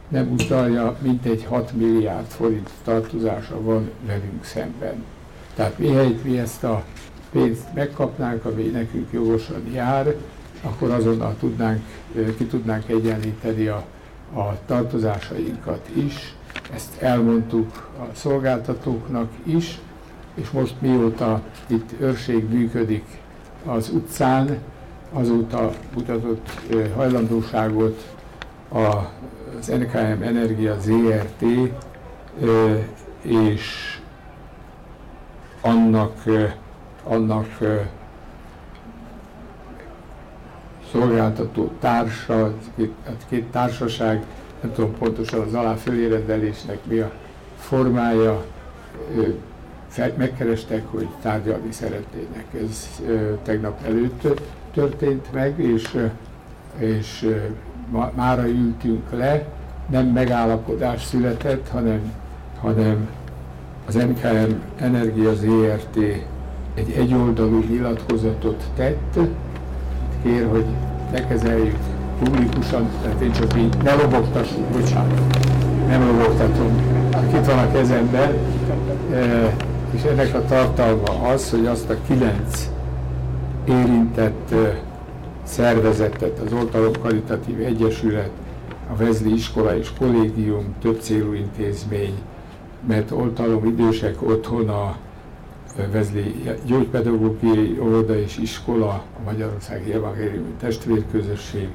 nem 0.09 0.33
utalja, 0.33 0.97
mintegy 1.03 1.45
6 1.45 1.73
milliárd 1.73 2.27
forint 2.27 2.71
tartozása 2.85 3.61
van 3.61 3.91
velünk 4.07 4.45
szemben. 4.45 5.05
Tehát 5.55 5.79
mihelyt 5.79 6.25
mi 6.25 6.39
ezt 6.39 6.65
a 6.65 6.85
pénzt 7.33 7.75
megkapnánk, 7.75 8.45
ami 8.45 8.63
nekünk 8.63 9.13
jogosan 9.13 9.63
jár, 9.73 10.15
akkor 10.63 10.91
azonnal 10.91 11.37
tudnánk, 11.39 11.83
ki 12.37 12.45
tudnánk 12.45 12.89
egyenlíteni 12.89 13.67
a, 13.67 13.85
a 14.35 14.59
tartozásainkat 14.67 15.89
is. 15.93 16.35
Ezt 16.75 17.03
elmondtuk 17.03 17.91
a 17.99 18.15
szolgáltatóknak 18.15 19.31
is, 19.43 19.79
és 20.35 20.51
most 20.51 20.75
mióta 20.81 21.41
itt 21.67 21.91
őrség 22.01 22.49
működik 22.49 23.05
az 23.67 23.89
utcán, 23.89 24.59
azóta 25.13 25.71
mutatott 25.95 26.51
hajlandóságot 26.97 28.15
az 28.69 29.67
NKM 29.67 30.23
Energia 30.23 30.77
ZRT 30.81 31.45
és 33.23 33.99
annak, 35.61 36.23
annak 37.05 37.59
szolgáltató 40.93 41.71
társa, 41.81 42.53
két, 42.77 42.93
hát 43.07 43.27
két 43.29 43.45
társaság, 43.45 44.25
nem 44.61 44.73
tudom 44.73 44.95
pontosan 44.99 45.41
az 45.41 45.55
alá 45.55 45.75
fölérendelésnek 45.75 46.79
mi 46.85 46.99
a 46.99 47.11
formája, 47.59 48.45
megkerestek, 50.17 50.83
hogy 50.91 51.09
tárgyalni 51.23 51.73
szeretnének. 51.73 52.45
Ez 52.63 53.03
tegnap 53.43 53.85
előtt 53.85 54.41
történt 54.73 55.33
meg, 55.33 55.59
és, 55.59 55.99
és 56.79 57.29
mára 58.15 58.49
ültünk 58.49 59.11
le, 59.11 59.47
nem 59.91 60.07
megállapodás 60.07 61.05
született, 61.05 61.69
hanem 61.69 62.13
hanem 62.65 63.09
az 63.87 63.95
MKM 63.95 64.53
Energia 64.77 65.35
ZRT 65.35 65.97
egy 66.75 66.91
egyoldalú 66.97 67.65
nyilatkozatot 67.69 68.65
tett, 68.77 69.19
kér, 70.23 70.47
hogy 70.51 70.65
ne 71.13 71.27
kezeljük 71.27 71.77
publikusan, 72.23 72.89
tehát 73.03 73.21
én 73.21 73.33
csak 73.33 73.59
így 73.59 73.77
ne 73.83 73.95
lobogtassuk, 73.95 74.65
bocsánat, 74.65 75.21
nem 75.89 76.07
lobogtatom, 76.07 76.77
itt 77.35 77.47
van 77.47 77.59
a 77.59 77.73
kezemben, 77.73 78.33
e, 79.13 79.55
és 79.95 80.03
ennek 80.03 80.35
a 80.35 80.45
tartalma 80.45 81.29
az, 81.29 81.51
hogy 81.51 81.67
azt 81.67 81.91
a 81.91 81.97
kilenc 82.07 82.69
érintett 83.65 84.55
szervezetet, 85.43 86.39
az 86.39 86.53
Oltalom 86.53 86.93
Karitatív 87.03 87.61
Egyesület, 87.61 88.31
a 88.93 88.97
Vezli 88.97 89.33
Iskola 89.33 89.77
és 89.77 89.91
Kollégium, 89.99 90.75
több 90.81 91.01
célú 91.01 91.33
intézmény, 91.33 92.15
mert 92.87 93.11
oltalom 93.11 93.67
idősek 93.67 94.23
otthona, 94.23 94.97
Vezli 95.93 96.35
Gyógypedagógiai 96.67 97.79
Óvoda 97.81 98.19
és 98.19 98.39
Iskola, 98.39 98.89
a 98.89 99.21
Magyarországi 99.25 99.93
Evangéliumi 99.93 100.55
Testvérközösség, 100.61 101.69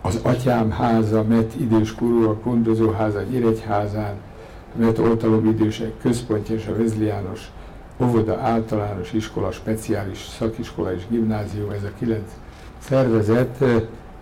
az 0.00 0.20
Atyám 0.22 0.70
háza, 0.70 1.24
mert 1.28 1.54
időskorúak 1.60 2.44
gondozóháza 2.44 3.22
Nyíregyházán, 3.30 4.14
mert 4.76 4.98
oltalom 4.98 5.46
idősek 5.46 5.92
központja 6.02 6.54
és 6.54 6.66
a 6.66 6.76
Vezli 6.76 7.04
János 7.04 7.50
óvoda, 8.00 8.38
általános 8.40 9.12
iskola, 9.12 9.50
speciális 9.50 10.18
szakiskola 10.38 10.94
és 10.94 11.02
gimnázium, 11.08 11.70
ez 11.70 11.82
a 11.84 11.90
kilenc 11.98 12.30
szervezet 12.78 13.64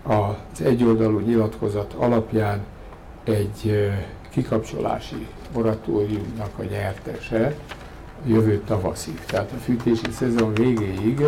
az 0.03 0.61
egyoldalú 0.61 1.19
nyilatkozat 1.19 1.93
alapján 1.93 2.59
egy 3.23 3.91
kikapcsolási 4.29 5.27
moratóriumnak 5.53 6.51
a 6.57 6.63
nyertese 6.63 7.55
jövő 8.25 8.61
tavaszig. 8.65 9.19
Tehát 9.25 9.51
a 9.51 9.57
fűtési 9.57 10.11
szezon 10.11 10.53
végéig, 10.53 11.23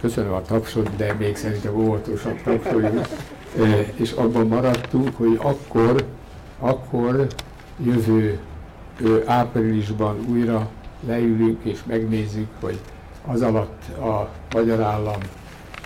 köszönöm 0.00 0.32
a 0.32 0.42
tapsot, 0.42 0.96
de 0.96 1.12
még 1.18 1.36
szerintem 1.36 1.76
óvatosabb 1.76 2.42
tapsoljuk, 2.42 3.06
és 3.94 4.12
abban 4.12 4.46
maradtunk, 4.46 5.16
hogy 5.16 5.38
akkor, 5.42 6.04
akkor 6.58 7.26
jövő 7.84 8.38
áprilisban 9.24 10.16
újra 10.28 10.68
leülünk 11.06 11.64
és 11.64 11.78
megnézzük, 11.86 12.48
hogy 12.60 12.80
az 13.26 13.42
alatt 13.42 13.98
a 13.98 14.30
magyar 14.54 14.80
állam 14.80 15.18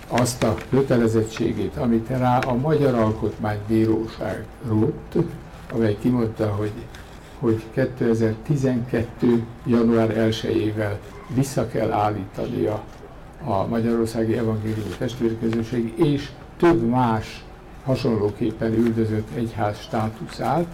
azt 0.07 0.43
a 0.43 0.55
kötelezettségét, 0.69 1.77
amit 1.77 2.07
rá 2.07 2.37
a 2.37 2.55
Magyar 2.55 2.93
Alkotmánybíróság 2.93 4.45
rótt, 4.67 5.15
amely 5.73 5.97
kimondta, 6.01 6.47
hogy, 6.47 6.71
hogy 7.39 7.63
2012. 7.73 9.43
január 9.65 10.13
1-ével 10.15 10.97
vissza 11.35 11.67
kell 11.67 11.91
állítani 11.91 12.65
a, 12.65 12.83
Magyarországi 13.69 14.37
Evangéliumi 14.37 14.95
Testvérközösség 14.97 15.93
és 15.97 16.29
több 16.57 16.87
más 16.87 17.43
hasonlóképpen 17.85 18.73
üldözött 18.73 19.27
egyház 19.35 19.79
státuszát. 19.79 20.65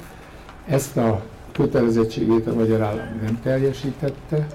Ezt 0.66 0.98
a 0.98 1.22
kötelezettségét 1.58 2.48
a 2.48 2.54
magyar 2.54 2.82
állam 2.82 3.20
nem 3.24 3.40
teljesítette. 3.44 4.48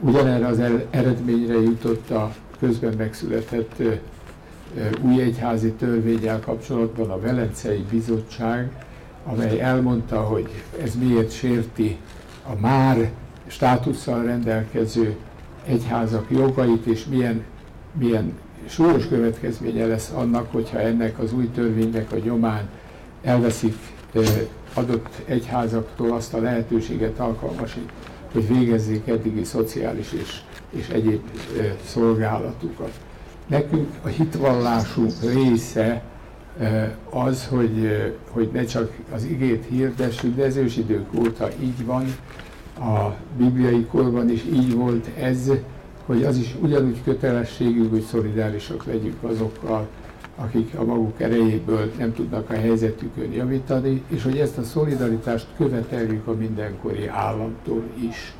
Ugyanerre 0.00 0.46
az 0.46 0.60
eredményre 0.90 1.60
jutott 1.60 2.10
a 2.10 2.32
közben 2.60 2.94
megszületett 2.96 3.82
új 5.02 5.20
egyházi 5.20 5.72
törvényel 5.72 6.40
kapcsolatban 6.40 7.10
a 7.10 7.20
Velencei 7.20 7.84
Bizottság, 7.90 8.70
amely 9.24 9.60
elmondta, 9.60 10.20
hogy 10.20 10.48
ez 10.82 10.94
miért 10.94 11.32
sérti 11.32 11.96
a 12.46 12.60
már 12.60 13.10
státusszal 13.46 14.22
rendelkező 14.22 15.16
egyházak 15.66 16.26
jogait, 16.30 16.86
és 16.86 17.04
milyen, 17.04 17.44
milyen 17.98 18.32
súlyos 18.66 19.08
következménye 19.08 19.86
lesz 19.86 20.12
annak, 20.14 20.52
hogyha 20.52 20.78
ennek 20.78 21.18
az 21.18 21.32
új 21.32 21.50
törvénynek 21.50 22.12
a 22.12 22.16
nyomán 22.24 22.68
elveszik 23.22 23.74
adott 24.74 25.08
egyházaktól 25.24 26.12
azt 26.12 26.34
a 26.34 26.40
lehetőséget 26.40 27.18
alkalmasít, 27.18 27.90
hogy 28.32 28.48
végezzék 28.48 29.08
eddigi 29.08 29.44
szociális 29.44 30.12
és, 30.12 30.40
és 30.70 30.88
egyéb 30.88 31.20
szolgálatukat. 31.84 32.92
Nekünk 33.46 33.88
a 34.02 34.08
hitvallásunk 34.08 35.12
része 35.32 36.02
az, 37.10 37.46
hogy, 37.46 37.90
hogy 38.30 38.50
ne 38.52 38.64
csak 38.64 38.92
az 39.12 39.24
igét 39.24 39.64
hirdessük, 39.68 40.36
de 40.36 40.44
az 40.44 40.56
ősidők 40.56 41.06
óta 41.18 41.48
így 41.60 41.84
van, 41.84 42.04
a 42.80 43.16
bibliai 43.38 43.84
korban 43.84 44.30
is 44.30 44.44
így 44.52 44.74
volt 44.74 45.06
ez, 45.18 45.50
hogy 46.06 46.24
az 46.24 46.36
is 46.36 46.56
ugyanúgy 46.60 47.02
kötelességünk, 47.04 47.90
hogy 47.90 48.02
szolidárisak 48.02 48.84
legyünk 48.84 49.22
azokkal, 49.22 49.88
akik 50.40 50.74
a 50.74 50.84
maguk 50.84 51.20
erejéből 51.20 51.92
nem 51.98 52.14
tudnak 52.14 52.50
a 52.50 52.54
helyzetükön 52.54 53.32
javítani, 53.32 54.02
és 54.08 54.22
hogy 54.22 54.38
ezt 54.38 54.58
a 54.58 54.62
szolidaritást 54.62 55.46
követeljük 55.56 56.26
a 56.26 56.32
mindenkori 56.32 57.06
államtól 57.06 57.82
is. 58.08 58.34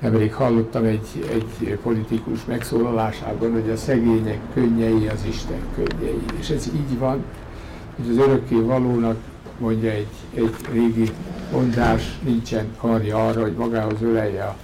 Nemrég 0.00 0.34
hallottam 0.34 0.84
egy, 0.84 1.26
egy 1.30 1.78
politikus 1.82 2.44
megszólalásában, 2.44 3.52
hogy 3.52 3.70
a 3.70 3.76
szegények 3.76 4.38
könnyei 4.54 5.08
az 5.08 5.24
Isten 5.28 5.60
könnyei. 5.74 6.22
És 6.38 6.50
ez 6.50 6.66
így 6.74 6.98
van, 6.98 7.24
hogy 7.96 8.10
az 8.10 8.16
örökké 8.16 8.60
valónak 8.60 9.16
mondja 9.58 9.90
egy, 9.90 10.06
egy 10.34 10.54
régi 10.72 11.10
mondás, 11.52 12.18
nincsen 12.22 12.66
karja 12.78 13.26
arra, 13.26 13.42
hogy 13.42 13.54
magához 13.54 14.02
ölelje 14.02 14.44
a, 14.44 14.56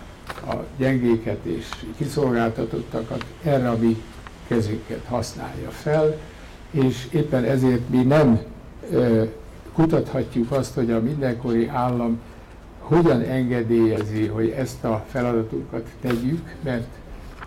a 0.50 0.64
gyengéket 0.78 1.38
és 1.42 1.66
kiszolgáltatottakat, 1.96 3.24
erre 3.42 3.68
a 3.68 3.76
mi 3.80 4.02
kezünket 4.46 5.04
használja 5.08 5.70
fel, 5.70 6.18
és 6.72 7.08
éppen 7.12 7.44
ezért 7.44 7.88
mi 7.88 8.02
nem 8.02 8.40
ö, 8.90 9.24
kutathatjuk 9.72 10.50
azt, 10.50 10.74
hogy 10.74 10.90
a 10.90 11.00
mindenkori 11.00 11.68
állam 11.68 12.20
hogyan 12.78 13.20
engedélyezi, 13.20 14.26
hogy 14.26 14.48
ezt 14.48 14.84
a 14.84 15.04
feladatunkat 15.08 15.86
tegyük, 16.00 16.54
mert 16.62 16.88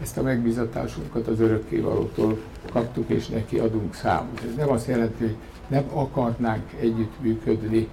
ezt 0.01 0.17
a 0.17 0.21
megbízatásunkat 0.21 1.27
az 1.27 1.39
örökkévalótól 1.39 2.37
kaptuk, 2.71 3.09
és 3.09 3.27
neki 3.27 3.57
adunk 3.57 3.93
számot. 3.93 4.41
Ez 4.49 4.55
nem 4.57 4.69
azt 4.69 4.87
jelenti, 4.87 5.23
hogy 5.23 5.35
nem 5.67 5.83
akarnánk 5.93 6.63
együttműködni 6.79 7.87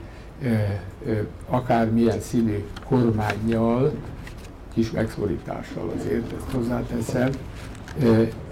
akármilyen 1.49 2.21
színű 2.21 2.65
kormányjal, 2.89 3.93
kis 4.75 4.91
megszorítással 4.91 5.93
azért, 5.99 6.33
ezt 6.33 6.53
hozzáteszem, 6.55 7.31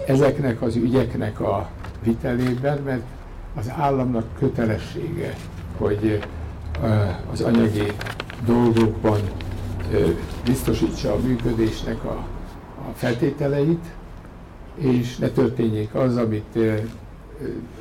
ezeknek 0.07 0.61
az 0.61 0.75
ügyeknek 0.75 1.39
a 1.39 1.69
vitelében, 2.03 2.81
mert 2.81 3.03
az 3.55 3.69
államnak 3.77 4.25
kötelessége, 4.39 5.35
hogy 5.77 6.23
az 7.31 7.41
anyagi 7.41 7.91
dolgokban 8.45 9.19
biztosítsa 10.45 11.13
a 11.13 11.19
működésnek 11.19 12.03
a, 12.03 12.25
a 12.89 12.91
feltételeit, 12.93 13.85
és 14.75 15.17
ne 15.17 15.29
történjék 15.29 15.95
az, 15.95 16.17
amit 16.17 16.55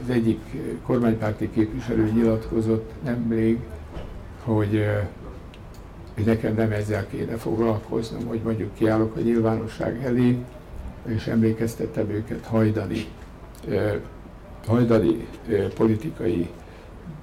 az 0.03 0.11
egyik 0.11 0.41
kormánypárti 0.87 1.51
képviselő 1.51 2.11
nyilatkozott 2.15 2.93
nemrég, 3.05 3.59
hogy, 4.45 4.87
hogy 6.15 6.25
nekem 6.25 6.55
nem 6.55 6.73
ezzel 6.73 7.07
kéne 7.07 7.37
foglalkoznom, 7.37 8.27
hogy 8.27 8.41
mondjuk 8.45 8.75
kiállok 8.75 9.17
a 9.17 9.21
nyilvánosság 9.21 10.05
elé, 10.05 10.39
és 11.07 11.27
emlékeztettem 11.27 12.11
őket 12.11 12.47
hajdani, 12.47 13.07
hajdani 14.67 15.27
politikai 15.75 16.51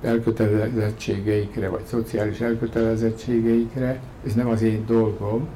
elkötelezettségeikre, 0.02 1.70
vagy 1.70 1.84
szociális 1.84 2.40
elkötelezettségeikre, 2.40 4.02
ez 4.26 4.34
nem 4.34 4.48
az 4.48 4.62
én 4.62 4.86
dolgom. 4.86 5.48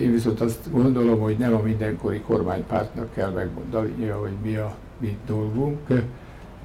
Én 0.00 0.12
viszont 0.12 0.40
azt 0.40 0.70
gondolom, 0.70 1.20
hogy 1.20 1.36
nem 1.38 1.54
a 1.54 1.62
mindenkori 1.62 2.20
kormánypártnak 2.20 3.14
kell 3.14 3.30
megmondani, 3.30 4.06
hogy 4.06 4.32
mi 4.42 4.56
a 4.56 4.74
mi 4.98 5.16
dolgunk. 5.26 5.78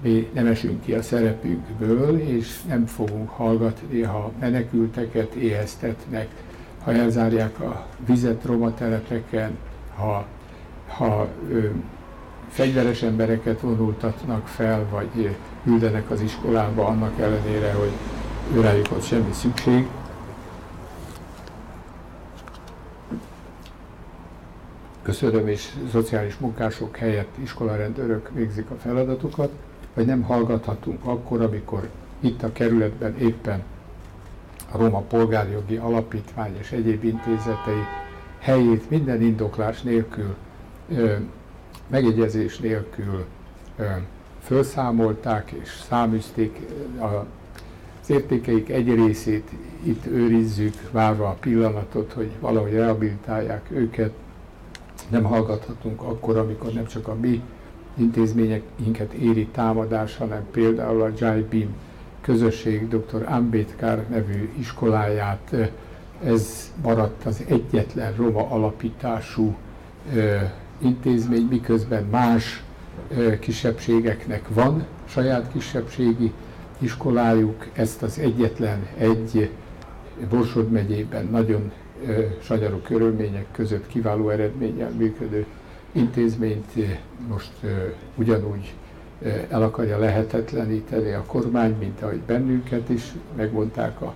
Mi 0.01 0.29
nem 0.33 0.47
esünk 0.47 0.81
ki 0.81 0.93
a 0.93 1.01
szerepünkből, 1.01 2.19
és 2.19 2.61
nem 2.63 2.85
fogunk 2.85 3.29
hallgatni, 3.29 4.01
ha 4.01 4.31
menekülteket 4.39 5.33
éheztetnek, 5.33 6.27
ha 6.83 6.91
elzárják 6.91 7.59
a 7.59 7.85
vizet 8.05 8.45
romatelepeken, 8.45 9.57
ha, 9.95 10.25
ha 10.87 11.27
ö, 11.49 11.69
fegyveres 12.49 13.01
embereket 13.01 13.59
vonultatnak 13.62 14.47
fel, 14.47 14.85
vagy 14.91 15.35
küldenek 15.63 16.12
az 16.12 16.21
iskolába 16.21 16.85
annak 16.85 17.19
ellenére, 17.19 17.73
hogy 17.73 17.91
őrájuk 18.55 18.91
ott 18.91 19.03
semmi 19.03 19.31
szükség. 19.31 19.88
Köszönöm, 25.01 25.47
és 25.47 25.69
szociális 25.91 26.38
munkások 26.38 26.97
helyett 26.97 27.38
iskolarendőrök 27.41 28.29
végzik 28.33 28.69
a 28.69 28.75
feladatukat, 28.75 29.51
vagy 29.93 30.05
nem 30.05 30.21
hallgathatunk 30.21 31.05
akkor, 31.05 31.41
amikor 31.41 31.89
itt 32.19 32.43
a 32.43 32.51
kerületben 32.51 33.17
éppen 33.17 33.63
a 34.71 34.77
Roma 34.77 34.99
Polgárjogi 34.99 35.75
Alapítvány 35.75 36.57
és 36.59 36.71
egyéb 36.71 37.03
intézetei 37.03 37.83
helyét 38.39 38.89
minden 38.89 39.21
indoklás 39.21 39.81
nélkül, 39.81 40.35
megjegyezés 41.89 42.58
nélkül 42.58 43.25
felszámolták 44.39 45.52
és 45.52 45.69
száműzték 45.89 46.60
az 46.99 48.10
értékeik 48.10 48.69
egy 48.69 48.93
részét 48.93 49.49
itt 49.84 50.06
őrizzük, 50.06 50.73
várva 50.91 51.28
a 51.28 51.38
pillanatot, 51.39 52.13
hogy 52.13 52.32
valahogy 52.39 52.71
rehabilitálják 52.71 53.65
őket. 53.71 54.12
Nem 55.10 55.23
hallgathatunk 55.23 56.02
akkor, 56.02 56.38
amikor 56.38 56.71
nem 56.71 56.86
csak 56.86 57.08
a 57.08 57.15
mi 57.15 57.41
intézményeinket 57.93 59.13
éri 59.13 59.47
támadás, 59.47 60.17
hanem 60.17 60.45
például 60.52 61.02
a 61.02 61.12
Jai 61.17 61.41
Bim 61.41 61.75
közösség 62.21 62.88
dr. 62.88 63.25
Ambedkar 63.28 64.06
nevű 64.10 64.49
iskoláját, 64.60 65.56
ez 66.23 66.73
maradt 66.84 67.25
az 67.25 67.43
egyetlen 67.47 68.13
roma 68.15 68.49
alapítású 68.49 69.56
intézmény, 70.79 71.47
miközben 71.49 72.03
más 72.03 72.63
kisebbségeknek 73.39 74.47
van 74.53 74.85
saját 75.05 75.51
kisebbségi 75.51 76.31
iskolájuk, 76.77 77.67
ezt 77.73 78.01
az 78.01 78.19
egyetlen 78.19 78.87
egy 78.97 79.49
Borsod 80.29 80.71
megyében 80.71 81.27
nagyon 81.31 81.71
sanyarú 82.41 82.77
körülmények 82.77 83.45
között 83.51 83.87
kiváló 83.87 84.29
eredménnyel 84.29 84.89
működő 84.89 85.45
intézményt 85.91 86.73
most 87.27 87.51
ugyanúgy 88.15 88.73
el 89.49 89.63
akarja 89.63 89.97
lehetetleníteni 89.97 91.11
a 91.11 91.23
kormány, 91.27 91.75
mint 91.79 92.01
ahogy 92.01 92.19
bennünket 92.19 92.89
is 92.89 93.13
megmondták 93.35 94.01
a 94.01 94.13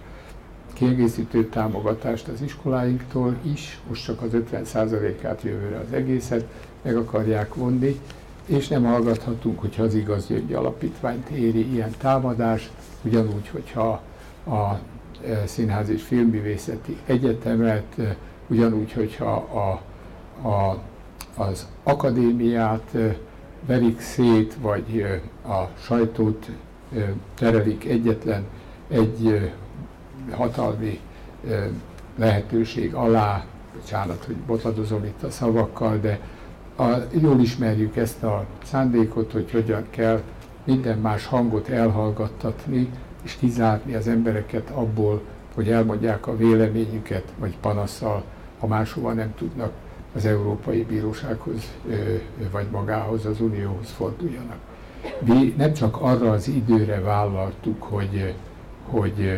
kiegészítő 0.74 1.46
támogatást 1.50 2.28
az 2.28 2.42
iskoláinktól 2.42 3.36
is, 3.42 3.80
most 3.88 4.04
csak 4.04 4.22
az 4.22 4.30
50%-át 4.34 5.42
jövőre 5.42 5.78
az 5.78 5.94
egészet 5.94 6.46
meg 6.82 6.96
akarják 6.96 7.56
vonni, 7.56 8.00
és 8.46 8.68
nem 8.68 8.84
hallgathatunk, 8.84 9.60
hogyha 9.60 9.84
az 9.84 9.94
igaz 9.94 10.28
Gyöngy 10.28 10.54
alapítványt 10.54 11.30
éri 11.30 11.74
ilyen 11.74 11.92
támadás, 11.98 12.72
ugyanúgy, 13.02 13.50
hogyha 13.50 14.02
a 14.46 14.80
e, 15.28 15.48
Színház 15.48 15.90
és 15.90 16.02
Filmművészeti 16.02 16.98
Egyetemet, 17.06 17.98
e, 17.98 18.16
ugyanúgy, 18.48 18.94
hogyha 18.94 19.34
a, 19.36 19.82
a, 20.48 20.82
az 21.36 21.68
akadémiát 21.84 22.96
e, 22.96 23.18
verik 23.66 24.00
szét, 24.00 24.58
vagy 24.62 25.06
a 25.48 25.64
sajtót 25.82 26.50
terelik 27.36 27.86
egyetlen 27.86 28.44
egy 28.88 29.52
hatalmi 30.32 31.00
lehetőség 32.18 32.94
alá, 32.94 33.46
bocsánat, 33.76 34.24
hogy 34.26 34.36
botladozom 34.36 35.04
itt 35.04 35.24
a 35.24 35.30
szavakkal, 35.30 35.98
de 35.98 36.20
a, 36.76 36.86
jól 37.22 37.40
ismerjük 37.40 37.96
ezt 37.96 38.24
a 38.24 38.46
szándékot, 38.64 39.32
hogy 39.32 39.52
hogyan 39.52 39.84
kell 39.90 40.22
minden 40.64 40.98
más 40.98 41.26
hangot 41.26 41.70
elhallgattatni, 41.70 42.90
és 43.24 43.36
kizárni 43.36 43.94
az 43.94 44.08
embereket 44.08 44.70
abból, 44.70 45.22
hogy 45.56 45.70
elmondják 45.70 46.28
a 46.28 46.38
véleményüket, 46.38 47.34
vagy 47.38 47.58
panaszsal, 47.58 48.24
ha 48.60 48.68
máshova 48.68 49.14
nem 49.14 49.34
tudnak 49.36 49.72
az 50.16 50.26
Európai 50.26 50.84
Bírósághoz, 50.84 51.72
vagy 52.52 52.68
magához, 52.72 53.26
az 53.26 53.42
Unióhoz 53.42 53.90
forduljanak. 53.90 54.58
Mi 55.20 55.54
nem 55.58 55.74
csak 55.74 56.02
arra 56.02 56.32
az 56.32 56.48
időre 56.48 57.00
vállaltuk, 57.02 57.84
hogy, 57.84 58.34
hogy 58.84 59.32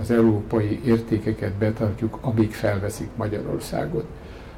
az 0.00 0.10
európai 0.10 0.80
értékeket 0.84 1.52
betartjuk, 1.52 2.18
amíg 2.20 2.52
felveszik 2.52 3.08
Magyarországot, 3.16 4.04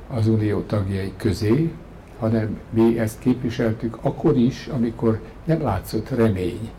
az 0.09 0.27
unió 0.29 0.61
tagjai 0.61 1.13
közé, 1.17 1.73
hanem 2.19 2.59
mi 2.71 2.99
ezt 2.99 3.19
képviseltük 3.19 3.99
akkor 4.01 4.37
is, 4.37 4.67
amikor 4.67 5.21
nem 5.45 5.63
látszott 5.63 6.09
remény 6.11 6.71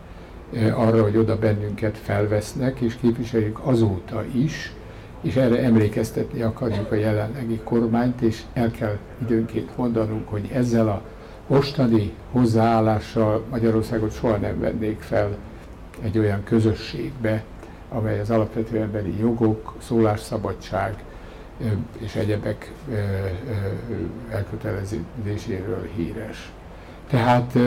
arra, 0.73 1.02
hogy 1.04 1.17
oda 1.17 1.38
bennünket 1.38 1.97
felvesznek, 1.97 2.80
és 2.80 2.95
képviseljük 2.95 3.60
azóta 3.63 4.23
is, 4.34 4.73
és 5.21 5.36
erre 5.36 5.63
emlékeztetni 5.63 6.41
akarjuk 6.41 6.91
a 6.91 6.95
jelenlegi 6.95 7.60
kormányt, 7.63 8.21
és 8.21 8.43
el 8.54 8.71
kell 8.71 8.97
időnként 9.21 9.78
mondanunk, 9.78 10.30
hogy 10.30 10.49
ezzel 10.54 10.88
a 10.88 11.02
mostani 11.47 12.13
hozzáállással 12.32 13.43
Magyarországot 13.49 14.13
soha 14.13 14.38
nem 14.38 14.60
vennék 14.60 14.99
fel 14.99 15.38
egy 16.03 16.17
olyan 16.17 16.43
közösségbe, 16.43 17.43
amely 17.89 18.19
az 18.19 18.29
alapvető 18.29 18.81
emberi 18.81 19.19
jogok, 19.19 19.73
szólásszabadság, 19.77 21.03
és 21.97 22.15
egyebek 22.15 22.71
elkötelezéséről 24.29 25.89
híres. 25.95 26.51
Tehát 27.09 27.57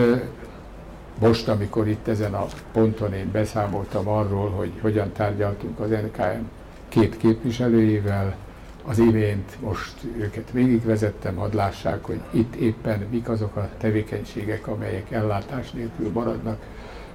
most, 1.19 1.49
amikor 1.49 1.89
itt 1.89 2.09
ezen 2.09 2.35
a 2.35 2.47
ponton 2.73 3.13
én 3.13 3.31
beszámoltam 3.33 4.09
arról, 4.09 4.51
hogy 4.51 4.73
hogyan 4.81 5.13
tárgyaltunk 5.13 5.81
az 5.81 5.89
NKM 5.91 6.45
két 6.89 7.17
képviselőjével, 7.17 8.37
az 8.85 8.99
imént 8.99 9.61
most 9.61 9.95
őket 10.19 10.51
végigvezettem, 10.51 11.37
hadd 11.37 11.55
lássák, 11.55 12.05
hogy 12.05 12.21
itt 12.31 12.55
éppen 12.55 13.07
mik 13.11 13.29
azok 13.29 13.57
a 13.57 13.69
tevékenységek, 13.79 14.67
amelyek 14.67 15.11
ellátás 15.11 15.71
nélkül 15.71 16.11
maradnak. 16.13 16.63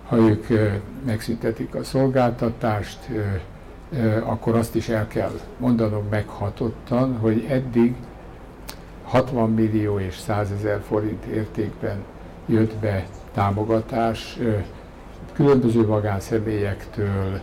Ha 0.07 0.17
ők 0.17 0.47
megszüntetik 1.05 1.75
a 1.75 1.83
szolgáltatást, 1.83 3.09
akkor 4.23 4.55
azt 4.55 4.75
is 4.75 4.89
el 4.89 5.07
kell 5.07 5.39
mondanom 5.57 6.07
meghatottan, 6.09 7.17
hogy 7.17 7.45
eddig 7.49 7.95
60 9.03 9.49
millió 9.51 9.99
és 9.99 10.17
100 10.17 10.51
ezer 10.51 10.81
forint 10.87 11.25
értékben 11.25 11.97
jött 12.45 12.75
be 12.75 13.05
támogatás 13.33 14.37
különböző 15.33 15.87
magánszemélyektől, 15.87 17.39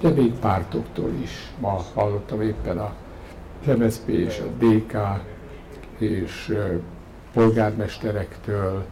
de 0.00 0.08
még 0.08 0.32
pártoktól 0.32 1.10
is. 1.22 1.52
Ma 1.58 1.84
hallottam 1.94 2.40
éppen 2.40 2.78
a 2.78 2.92
MSZP 3.76 4.08
és 4.08 4.40
a 4.40 4.64
DK 4.64 4.96
és 5.98 6.58
polgármesterektől, 7.32 8.84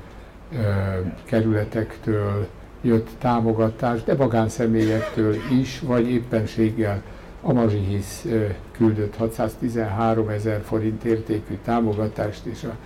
kerületektől, 1.24 2.46
jött 2.80 3.08
támogatás, 3.18 4.02
de 4.04 4.14
magánszemélyektől 4.14 5.34
is, 5.60 5.80
vagy 5.80 6.10
éppenséggel 6.10 7.02
a 7.42 7.52
Mazsihisz 7.52 8.26
küldött 8.72 9.16
613 9.16 10.28
ezer 10.28 10.60
forint 10.64 11.04
értékű 11.04 11.58
támogatást, 11.64 12.44
és 12.44 12.64
a 12.64 12.76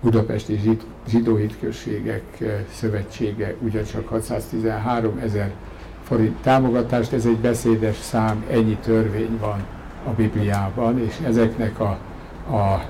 Budapesti 0.00 0.60
Hitközségek 1.36 2.22
Szövetsége 2.72 3.54
ugyancsak 3.60 4.08
613 4.08 5.18
ezer 5.18 5.50
forint 6.02 6.36
támogatást. 6.42 7.12
Ez 7.12 7.26
egy 7.26 7.36
beszédes 7.36 7.96
szám, 7.96 8.44
ennyi 8.50 8.76
törvény 8.76 9.38
van 9.40 9.66
a 10.06 10.10
Bibliában, 10.10 10.98
és 10.98 11.14
ezeknek 11.26 11.80
a, 11.80 11.98
a 12.56 12.84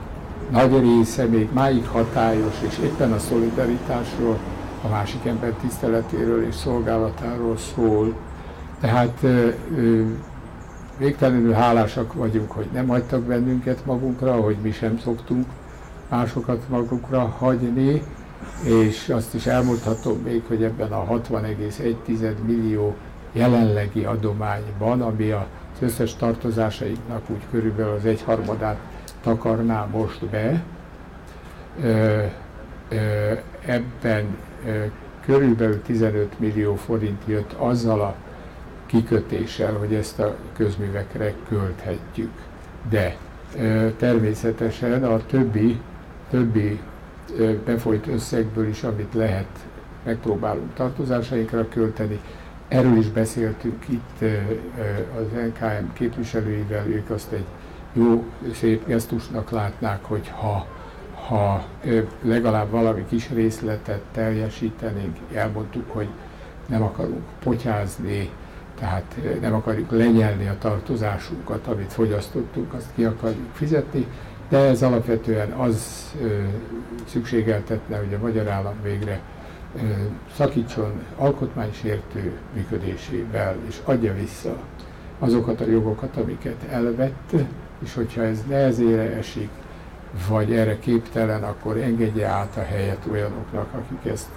nagy 0.50 0.80
része 0.80 1.24
még 1.24 1.48
máig 1.52 1.86
hatályos, 1.86 2.54
és 2.68 2.78
éppen 2.78 3.12
a 3.12 3.18
szolidaritásról 3.18 4.38
a 4.84 4.88
másik 4.88 5.24
ember 5.24 5.52
tiszteletéről 5.52 6.46
és 6.46 6.54
szolgálatáról 6.54 7.56
szól. 7.56 8.14
Tehát 8.80 9.26
végtelenül 10.98 11.52
hálásak 11.52 12.12
vagyunk, 12.12 12.50
hogy 12.50 12.66
nem 12.72 12.86
hagytak 12.86 13.20
bennünket 13.20 13.86
magunkra, 13.86 14.32
hogy 14.32 14.56
mi 14.62 14.72
sem 14.72 14.98
szoktunk 14.98 15.46
másokat 16.08 16.68
magukra 16.68 17.34
hagyni, 17.38 18.02
és 18.62 19.08
azt 19.08 19.34
is 19.34 19.46
elmondhatom 19.46 20.18
még, 20.24 20.42
hogy 20.48 20.62
ebben 20.62 20.92
a 20.92 21.04
60,1 21.04 22.34
millió 22.46 22.94
jelenlegi 23.32 24.04
adományban, 24.04 25.02
ami 25.02 25.30
az 25.30 25.44
összes 25.80 26.16
tartozásainknak 26.16 27.22
úgy 27.30 27.42
körülbelül 27.50 27.94
az 27.94 28.04
egyharmadát 28.04 28.78
takarná 29.26 29.84
most 29.92 30.26
be, 30.26 30.62
ebben 33.64 34.36
körülbelül 35.24 35.82
15 35.82 36.38
millió 36.38 36.74
forint 36.74 37.22
jött 37.26 37.52
azzal 37.52 38.00
a 38.00 38.14
kikötéssel, 38.86 39.72
hogy 39.72 39.94
ezt 39.94 40.18
a 40.18 40.36
közművekre 40.56 41.32
költhetjük. 41.48 42.30
De 42.88 43.16
természetesen 43.96 45.04
a 45.04 45.26
többi, 45.26 45.80
többi 46.30 46.80
befolyt 47.64 48.06
összegből 48.06 48.68
is, 48.68 48.82
amit 48.82 49.14
lehet, 49.14 49.58
megpróbálunk 50.04 50.74
tartozásainkra 50.74 51.68
költeni. 51.68 52.20
Erről 52.68 52.96
is 52.96 53.08
beszéltünk 53.08 53.88
itt 53.88 54.28
az 55.16 55.26
NKM 55.46 55.92
képviselőivel, 55.92 56.86
ők 56.86 57.10
azt 57.10 57.32
egy 57.32 57.44
jó, 57.96 58.24
szép 58.52 58.86
gesztusnak 58.86 59.50
látnák, 59.50 60.04
hogy 60.04 60.28
ha 60.28 60.66
ha 61.28 61.64
legalább 62.22 62.70
valami 62.70 63.04
kis 63.08 63.30
részletet 63.30 64.00
teljesítenénk, 64.12 65.16
elmondtuk, 65.34 65.90
hogy 65.92 66.08
nem 66.66 66.82
akarunk 66.82 67.22
potyázni, 67.42 68.30
tehát 68.78 69.16
nem 69.40 69.54
akarjuk 69.54 69.90
lenyelni 69.90 70.48
a 70.48 70.58
tartozásunkat, 70.58 71.66
amit 71.66 71.92
fogyasztottunk, 71.92 72.72
azt 72.74 72.88
ki 72.94 73.04
akarjuk 73.04 73.50
fizetni, 73.52 74.06
de 74.48 74.58
ez 74.58 74.82
alapvetően 74.82 75.50
az 75.50 76.06
szükségeltetne, 77.06 77.98
hogy 77.98 78.14
a 78.14 78.22
magyar 78.22 78.48
állam 78.48 78.74
végre 78.82 79.20
szakítson 80.34 80.92
alkotmánysértő 81.16 82.32
működésével, 82.54 83.56
és 83.68 83.80
adja 83.84 84.14
vissza 84.14 84.56
azokat 85.18 85.60
a 85.60 85.66
jogokat, 85.66 86.16
amiket 86.16 86.62
elvett, 86.70 87.34
és 87.84 87.94
hogyha 87.94 88.22
ez 88.22 88.42
nehezére 88.48 89.16
esik, 89.16 89.48
vagy 90.28 90.52
erre 90.52 90.78
képtelen, 90.78 91.42
akkor 91.42 91.76
engedje 91.76 92.26
át 92.26 92.56
a 92.56 92.62
helyet 92.62 93.06
olyanoknak, 93.10 93.68
akik 93.74 94.12
ezt 94.12 94.28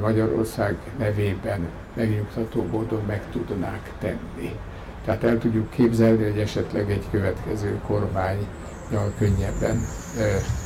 Magyarország 0.00 0.76
nevében 0.98 1.68
megnyugtató 1.94 2.66
módon 2.70 3.02
meg 3.06 3.22
tudnák 3.32 3.92
tenni. 3.98 4.56
Tehát 5.04 5.24
el 5.24 5.38
tudjuk 5.38 5.70
képzelni, 5.70 6.22
hogy 6.22 6.38
esetleg 6.38 6.90
egy 6.90 7.04
következő 7.10 7.80
kormányjal 7.86 9.12
könnyebben 9.18 9.80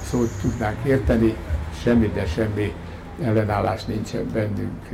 szót 0.04 0.30
tudnánk 0.40 0.76
érteni, 0.84 1.36
semmi, 1.82 2.10
de 2.14 2.26
semmi 2.26 2.74
ellenállás 3.22 3.84
nincsen 3.84 4.30
bennünk 4.32 4.88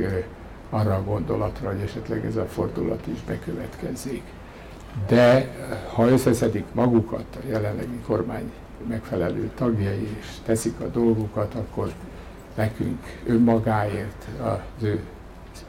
arra 0.69 0.95
a 0.95 1.03
gondolatra, 1.03 1.69
hogy 1.69 1.81
esetleg 1.81 2.25
ez 2.25 2.35
a 2.35 2.45
fordulat 2.45 3.07
is 3.07 3.23
bekövetkezzék. 3.27 4.23
De 5.07 5.51
ha 5.93 6.07
összeszedik 6.09 6.65
magukat 6.71 7.25
a 7.31 7.47
jelenlegi 7.47 7.99
kormány 8.05 8.51
megfelelő 8.87 9.51
tagjai, 9.55 10.07
és 10.19 10.27
teszik 10.45 10.79
a 10.79 10.87
dolgukat, 10.87 11.53
akkor 11.53 11.91
nekünk 12.55 12.99
önmagáért, 13.25 14.27
az 14.41 14.83
ő 14.83 14.99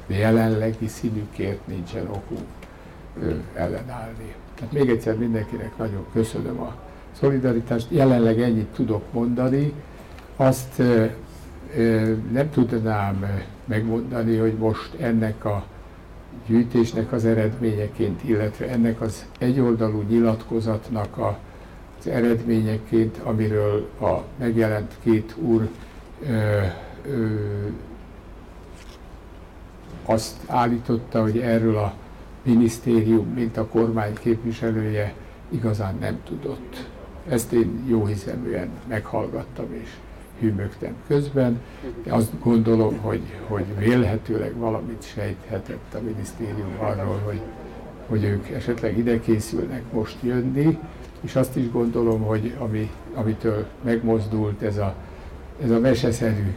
jelenlegi 0.06 0.86
színükért 0.86 1.66
nincsen 1.66 2.06
okunk 2.06 2.46
ellenállni. 3.54 4.34
Tehát 4.54 4.72
még 4.72 4.88
egyszer 4.88 5.16
mindenkinek 5.16 5.76
nagyon 5.76 6.06
köszönöm 6.12 6.60
a 6.60 6.74
szolidaritást. 7.20 7.86
Jelenleg 7.90 8.40
ennyit 8.40 8.66
tudok 8.66 9.12
mondani. 9.12 9.72
Azt 10.36 10.82
nem 12.32 12.50
tudnám 12.50 13.24
megmondani, 13.64 14.36
hogy 14.36 14.54
most 14.54 14.94
ennek 14.94 15.44
a 15.44 15.64
gyűjtésnek 16.46 17.12
az 17.12 17.24
eredményeként, 17.24 18.24
illetve 18.24 18.68
ennek 18.68 19.00
az 19.00 19.26
egyoldalú 19.38 20.02
nyilatkozatnak 20.08 21.16
a, 21.18 21.38
az 21.98 22.06
eredményeként, 22.06 23.16
amiről 23.22 23.88
a 24.00 24.22
megjelent 24.38 24.96
két 25.02 25.34
úr 25.38 25.68
ö, 26.26 26.60
ö, 27.06 27.26
azt 30.04 30.36
állította, 30.46 31.22
hogy 31.22 31.38
erről 31.38 31.76
a 31.76 31.94
minisztérium, 32.42 33.26
mint 33.26 33.56
a 33.56 33.66
kormány 33.66 34.14
képviselője 34.14 35.14
igazán 35.48 35.96
nem 36.00 36.20
tudott. 36.24 36.88
Ezt 37.28 37.52
én 37.52 37.84
jó 37.86 38.06
hiszeműen 38.06 38.68
meghallgattam 38.88 39.66
és 39.72 39.88
hűmögtem 40.40 40.94
közben. 41.06 41.60
Azt 42.08 42.32
gondolom, 42.42 42.98
hogy, 42.98 43.22
hogy 43.46 43.64
vélhetőleg 43.78 44.56
valamit 44.56 45.02
sejthetett 45.02 45.94
a 45.94 46.00
minisztérium 46.04 46.76
arról, 46.78 47.20
hogy, 47.24 47.40
hogy 48.06 48.24
ők 48.24 48.48
esetleg 48.48 48.98
ide 48.98 49.20
készülnek 49.20 49.82
most 49.92 50.16
jönni, 50.22 50.78
és 51.20 51.36
azt 51.36 51.56
is 51.56 51.70
gondolom, 51.70 52.22
hogy 52.22 52.54
ami, 52.58 52.90
amitől 53.14 53.66
megmozdult 53.82 54.62
ez 54.62 54.76
a, 54.76 54.94
ez 55.62 55.70
a 55.70 55.78
meseszerű 55.78 56.54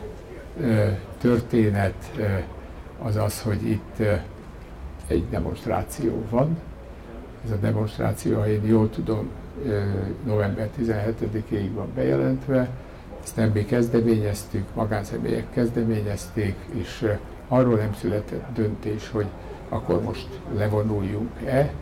ö, 0.61 0.85
történet, 1.17 2.11
ö, 2.17 2.23
az 3.01 3.15
az, 3.15 3.41
hogy 3.41 3.69
itt 3.69 3.95
ö, 3.99 4.13
egy 5.07 5.23
demonstráció 5.29 6.23
van. 6.29 6.57
Ez 7.45 7.51
a 7.51 7.55
demonstráció, 7.55 8.39
ha 8.39 8.47
én 8.47 8.65
jól 8.65 8.89
tudom, 8.89 9.29
november 10.25 10.69
17-ig 10.79 11.69
van 11.73 11.87
bejelentve, 11.95 12.69
ezt 13.23 13.53
mi 13.53 13.65
kezdeményeztük, 13.65 14.65
magánszemélyek 14.75 15.49
kezdeményezték, 15.49 16.55
és 16.73 17.05
arról 17.47 17.75
nem 17.75 17.93
született 17.93 18.45
döntés, 18.53 19.09
hogy 19.11 19.25
akkor 19.69 20.01
most 20.01 20.27
levonuljunk-e, 20.55 21.73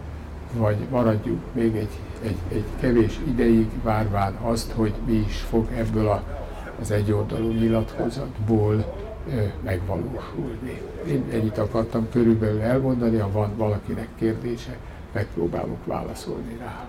vagy 0.58 0.78
maradjuk 0.89 1.39
még 1.54 1.76
egy, 1.76 2.00
egy, 2.24 2.38
egy 2.52 2.65
kevés 2.80 3.19
ideig, 3.28 3.67
várván 3.84 4.34
azt, 4.34 4.71
hogy 4.71 4.93
mi 5.06 5.13
is 5.13 5.38
fog 5.38 5.67
ebből 5.78 6.08
a, 6.08 6.24
az 6.82 6.91
egyoldalú 6.91 7.52
nyilatkozatból 7.52 8.74
ö, 9.30 9.41
megvalósulni. 9.63 10.82
Én 11.08 11.24
ennyit 11.32 11.58
akartam 11.58 12.08
körülbelül 12.12 12.62
elmondani, 12.62 13.17
ha 13.17 13.32
van 13.32 13.58
valakinek 13.58 14.08
kérdése, 14.19 14.78
megpróbálok 15.13 15.86
válaszolni 15.86 16.58
rá. 16.60 16.88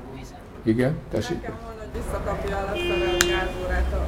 Igen, 0.63 0.97
tessék 1.11 1.51
visszakapja 1.97 2.57
a 2.57 2.73
gázórát 3.29 3.93
a 3.93 4.07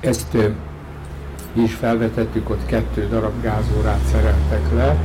Ezt 0.00 0.36
is 1.52 1.74
felvetettük, 1.74 2.50
ott 2.50 2.66
kettő 2.66 3.08
darab 3.08 3.42
gázórát 3.42 4.00
szereltek 4.00 4.72
le, 4.74 4.96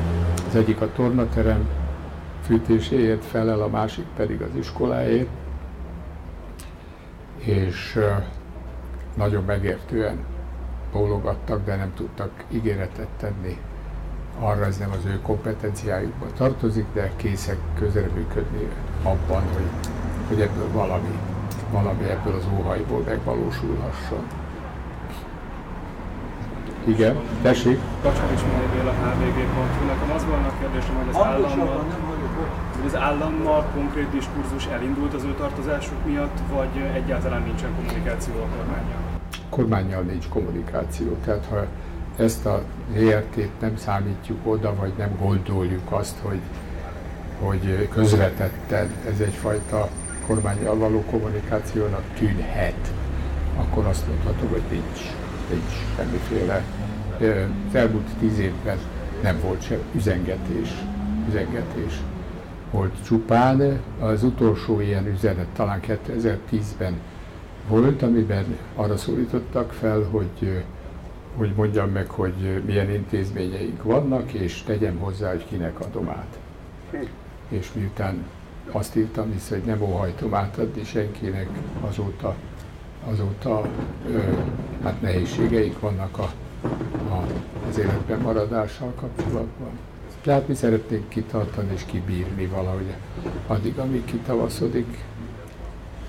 az 0.47 0.55
egyik 0.55 0.81
a 0.81 0.91
tornaterem 0.91 1.67
fűtéséért 2.41 3.25
felel, 3.25 3.61
a 3.61 3.67
másik 3.67 4.05
pedig 4.15 4.41
az 4.41 4.55
iskoláért, 4.57 5.29
és 7.37 7.99
nagyon 9.15 9.43
megértően 9.43 10.25
bólogattak, 10.91 11.65
de 11.65 11.75
nem 11.75 11.93
tudtak 11.93 12.31
ígéretet 12.49 13.07
tenni 13.19 13.59
arra 14.39 14.65
ez 14.65 14.77
nem 14.77 14.91
az 14.91 15.05
ő 15.05 15.19
kompetenciájukba 15.21 16.25
tartozik, 16.37 16.85
de 16.93 17.11
készek 17.15 17.57
közreműködni 17.79 18.67
abban, 19.03 19.41
hogy, 19.53 19.69
hogy 20.27 20.41
ebből 20.41 20.71
valami, 20.71 21.19
valami 21.71 22.09
ebből 22.09 22.35
az 22.35 22.43
óhajból 22.59 23.03
megvalósulhasson. 23.05 24.23
Igen, 26.87 27.15
tessék. 27.41 27.79
Kacsarics 28.01 28.41
Béla, 28.73 28.91
hvg.hu. 28.91 29.85
Nekem 29.85 30.11
az 30.15 30.25
volna 30.25 30.47
a 30.47 30.53
kérdésem, 30.59 30.95
hogy 30.95 31.07
az 31.09 31.25
állammal, 31.25 31.85
hogy 32.75 32.85
az 32.85 32.95
állammal 32.95 33.65
konkrét 33.73 34.09
diskurzus 34.09 34.65
elindult 34.65 35.13
az 35.13 35.23
ő 35.23 35.33
tartozásuk 35.33 36.05
miatt, 36.05 36.37
vagy 36.53 36.81
egyáltalán 36.93 37.41
nincsen 37.41 37.75
kommunikáció 37.75 38.33
a 38.33 38.47
kormányjal? 38.57 38.99
Kormányjal 39.49 40.01
nincs 40.01 40.27
kommunikáció. 40.27 41.17
Tehát 41.25 41.45
ha 41.49 41.65
ezt 42.17 42.45
a 42.45 42.63
ert 42.95 43.59
nem 43.59 43.77
számítjuk 43.77 44.39
oda, 44.43 44.75
vagy 44.75 44.93
nem 44.97 45.17
gondoljuk 45.19 45.91
azt, 45.91 46.17
hogy, 46.21 46.39
hogy 47.39 47.89
közvetetten 47.93 48.89
ez 49.13 49.19
egyfajta 49.19 49.89
kormányjal 50.27 50.77
való 50.77 51.03
kommunikációnak 51.09 52.03
tűnhet, 52.17 52.91
akkor 53.57 53.85
azt 53.85 54.07
mondhatom, 54.07 54.49
hogy 54.49 54.63
nincs, 54.71 54.99
nincs 55.49 55.73
semmiféle. 55.95 56.63
Az 57.67 57.75
elmúlt 57.75 58.07
tíz 58.19 58.39
évben 58.39 58.77
nem 59.21 59.39
volt 59.41 59.61
sem 59.61 59.79
üzengetés, 59.95 60.69
üzengetés 61.29 61.99
volt 62.71 62.93
csupán. 63.05 63.79
Az 63.99 64.23
utolsó 64.23 64.79
ilyen 64.79 65.07
üzenet 65.07 65.47
talán 65.55 65.79
2010-ben 65.87 66.93
volt, 67.67 68.01
amiben 68.01 68.45
arra 68.75 68.97
szólítottak 68.97 69.71
fel, 69.71 70.01
hogy 70.11 70.63
hogy 71.35 71.53
mondjam 71.55 71.89
meg, 71.89 72.09
hogy 72.09 72.63
milyen 72.65 72.91
intézményeink 72.91 73.83
vannak, 73.83 74.31
és 74.31 74.63
tegyem 74.63 74.97
hozzá, 74.97 75.29
hogy 75.29 75.45
kinek 75.45 75.79
adom 75.79 76.09
át. 76.09 76.39
És 77.49 77.73
miután 77.73 78.25
azt 78.71 78.95
írtam 78.95 79.31
vissza, 79.31 79.53
hogy 79.55 79.63
nem 79.63 79.81
óhajtom 79.81 80.33
átadni 80.33 80.83
senkinek, 80.83 81.47
azóta, 81.81 82.35
azóta 83.05 83.69
ö, 84.09 84.19
hát 84.83 85.01
nehézségeik 85.01 85.79
vannak 85.79 86.17
a, 86.17 86.31
a, 87.09 87.25
az 87.69 87.77
életben 87.77 88.19
maradással 88.19 88.93
kapcsolatban. 88.95 89.69
Tehát 90.21 90.47
mi 90.47 90.53
szeretnénk 90.53 91.09
kitartani 91.09 91.73
és 91.73 91.85
kibírni 91.85 92.45
valahogy 92.45 92.93
addig, 93.47 93.77
amíg 93.77 94.05
kitavaszodik, 94.05 95.03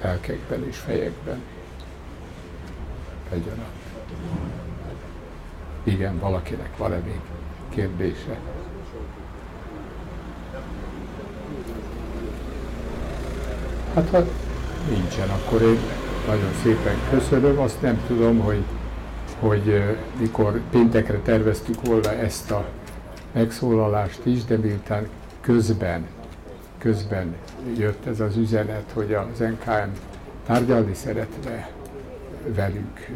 elkekben 0.00 0.66
és 0.66 0.76
fejekben 0.76 1.40
egyaránt. 3.30 3.85
Igen, 5.86 6.18
valakinek 6.18 6.76
van-e 6.76 6.96
még 6.96 7.20
kérdése? 7.68 8.38
Hát 13.94 14.08
ha 14.08 14.24
nincsen, 14.88 15.28
akkor 15.28 15.62
én 15.62 15.78
nagyon 16.26 16.52
szépen 16.62 16.94
köszönöm. 17.10 17.58
Azt 17.58 17.82
nem 17.82 18.02
tudom, 18.06 18.38
hogy, 18.38 18.62
hogy 19.40 19.82
mikor 20.20 20.60
péntekre 20.70 21.18
terveztük 21.18 21.86
volna 21.86 22.12
ezt 22.12 22.50
a 22.50 22.64
megszólalást 23.32 24.20
is, 24.26 24.44
de 24.44 24.56
miután 24.56 25.08
közben, 25.40 26.06
közben 26.78 27.34
jött 27.78 28.06
ez 28.06 28.20
az 28.20 28.36
üzenet, 28.36 28.90
hogy 28.92 29.14
az 29.14 29.38
NKM 29.38 29.90
tárgyalni 30.46 30.94
szeretne 30.94 31.68
velünk 32.54 33.08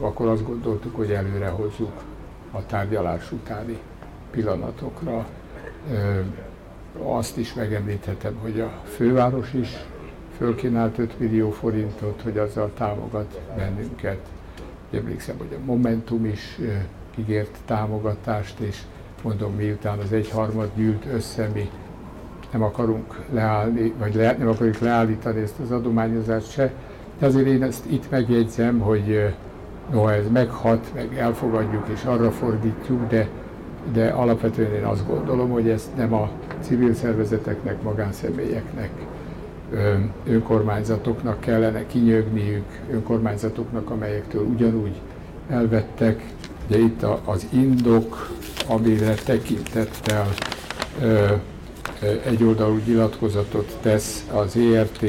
akkor 0.00 0.28
azt 0.28 0.46
gondoltuk, 0.46 0.96
hogy 0.96 1.10
előre 1.10 1.48
hozzuk 1.48 1.92
a 2.50 2.66
tárgyalás 2.66 3.32
utáni 3.32 3.78
pillanatokra. 4.30 5.26
Azt 7.02 7.36
is 7.36 7.54
megemlíthetem, 7.54 8.34
hogy 8.42 8.60
a 8.60 8.70
főváros 8.84 9.52
is 9.52 9.68
fölkínált 10.36 10.98
5 10.98 11.18
millió 11.18 11.50
forintot, 11.50 12.20
hogy 12.22 12.38
azzal 12.38 12.70
támogat 12.74 13.40
bennünket. 13.56 14.18
Emlékszem, 14.92 15.38
hogy 15.38 15.56
a 15.60 15.64
Momentum 15.64 16.24
is 16.24 16.58
ígért 17.18 17.58
támogatást, 17.64 18.58
és 18.58 18.82
mondom, 19.22 19.54
miután 19.54 19.98
az 19.98 20.12
egyharmad 20.12 20.70
gyűlt 20.74 21.06
össze, 21.12 21.50
mi 21.54 21.70
nem 22.52 22.62
akarunk 22.62 23.20
leállni, 23.32 23.92
vagy 23.98 24.14
le, 24.14 24.36
nem 24.38 24.48
akarjuk 24.48 24.78
leállítani 24.78 25.40
ezt 25.40 25.58
az 25.58 25.70
adományozást 25.70 26.50
se, 26.50 26.72
de 27.18 27.26
azért 27.26 27.46
én 27.46 27.62
ezt 27.62 27.86
itt 27.86 28.10
megjegyzem, 28.10 28.78
hogy 28.78 29.34
noha 29.92 30.12
ez 30.12 30.24
meghat, 30.32 30.90
meg 30.94 31.18
elfogadjuk 31.18 31.86
és 31.92 32.04
arra 32.04 32.30
fordítjuk, 32.30 33.08
de, 33.08 33.28
de 33.92 34.08
alapvetően 34.08 34.72
én 34.72 34.84
azt 34.84 35.06
gondolom, 35.06 35.50
hogy 35.50 35.68
ezt 35.68 35.96
nem 35.96 36.14
a 36.14 36.30
civil 36.60 36.94
szervezeteknek, 36.94 37.82
magánszemélyeknek, 37.82 38.90
önkormányzatoknak 40.26 41.40
kellene 41.40 41.86
kinyögniük, 41.86 42.64
önkormányzatoknak, 42.90 43.90
amelyektől 43.90 44.42
ugyanúgy 44.42 45.00
elvettek. 45.48 46.24
Ugye 46.68 46.78
itt 46.78 47.02
az 47.24 47.46
indok, 47.52 48.30
amire 48.68 49.14
tekintettel 49.14 50.26
egyoldalú 52.24 52.80
nyilatkozatot 52.86 53.76
tesz 53.82 54.26
az 54.32 54.56
ERT 54.56 55.04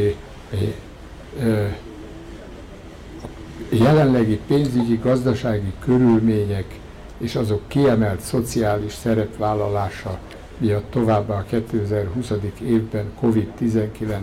jelenlegi 3.71 4.39
pénzügyi, 4.47 4.99
gazdasági 5.03 5.73
körülmények 5.79 6.79
és 7.17 7.35
azok 7.35 7.61
kiemelt 7.67 8.19
szociális 8.19 8.93
szerepvállalása 8.93 10.19
miatt 10.57 10.91
továbbá 10.91 11.35
a 11.35 11.43
2020. 11.43 12.31
évben 12.61 13.05
COVID-19 13.21 14.17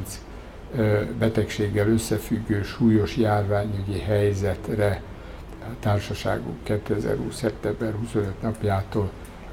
betegséggel 1.18 1.88
összefüggő 1.88 2.62
súlyos 2.62 3.16
járványügyi 3.16 3.98
helyzetre 3.98 5.02
a 5.60 5.72
társaságunk 5.80 6.56
2020. 6.62 7.36
szeptember 7.36 7.94
25 8.00 8.42
napjától 8.42 9.10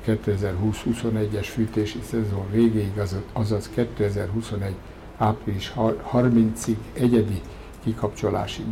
2020-21-es 0.07 1.47
fűtési 1.53 1.99
szezon 2.09 2.45
végéig, 2.51 3.01
azaz 3.33 3.69
2021 3.73 4.73
április 5.17 5.73
30-ig 6.13 6.75
egyedi 6.93 7.41
kikapcsolási 7.85 8.65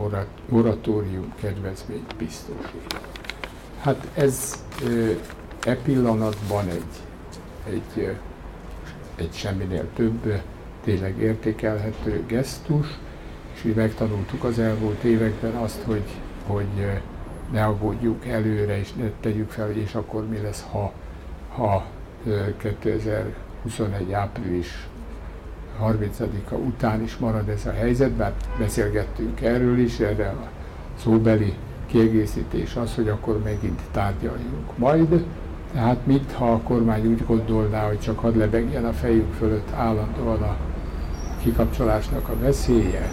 moratórium 0.50 1.34
kedvezményt 1.36 2.16
biztosít. 2.16 3.00
Hát 3.82 4.08
ez 4.14 4.64
e 5.66 5.76
pillanatban 5.76 6.68
egy, 6.70 6.84
egy, 7.70 8.18
egy 9.16 9.34
semminél 9.34 9.88
több 9.94 10.42
tényleg 10.84 11.18
értékelhető 11.18 12.24
gesztus, 12.28 12.88
és 13.54 13.64
mi 13.64 13.72
megtanultuk 13.72 14.44
az 14.44 14.60
elmúlt 14.60 15.04
években 15.04 15.56
azt, 15.56 15.82
hogy, 15.82 16.10
hogy 16.48 17.02
ne 17.52 17.66
aggódjuk 17.66 18.26
előre, 18.26 18.80
és 18.80 18.94
ne 18.94 19.10
tegyük 19.20 19.50
fel, 19.50 19.72
és 19.72 19.96
akkor 19.96 20.28
mi 20.28 20.42
lesz, 20.42 20.66
ha, 20.72 20.94
ha 21.50 21.86
2021 22.80 24.12
április 24.12 24.88
30-a 25.82 26.56
után 26.56 27.04
is 27.04 27.18
marad 27.18 27.50
ez 27.50 27.66
a 27.66 27.72
helyzet, 27.72 28.12
bár 28.12 28.34
beszélgettünk 28.60 29.42
erről 29.42 29.80
is, 29.80 30.00
erre 30.00 30.28
a 30.28 30.48
szóbeli 31.04 31.54
kiegészítés 31.86 32.76
az, 32.76 32.96
hogy 32.96 33.08
akkor 33.08 33.40
megint 33.44 33.80
tárgyaljunk 33.92 34.78
majd. 34.78 35.26
Tehát 35.74 36.06
mit, 36.06 36.32
ha 36.32 36.52
a 36.52 36.60
kormány 36.60 37.06
úgy 37.06 37.26
gondolná, 37.26 37.88
hogy 37.88 38.00
csak 38.00 38.20
hadd 38.20 38.38
lebegjen 38.38 38.86
a 38.86 38.94
fejük 38.94 39.34
fölött 39.34 39.72
állandóan 39.76 40.42
a 40.42 40.56
kikapcsolásnak 41.42 42.30
a 42.30 42.40
veszélye, 42.42 43.10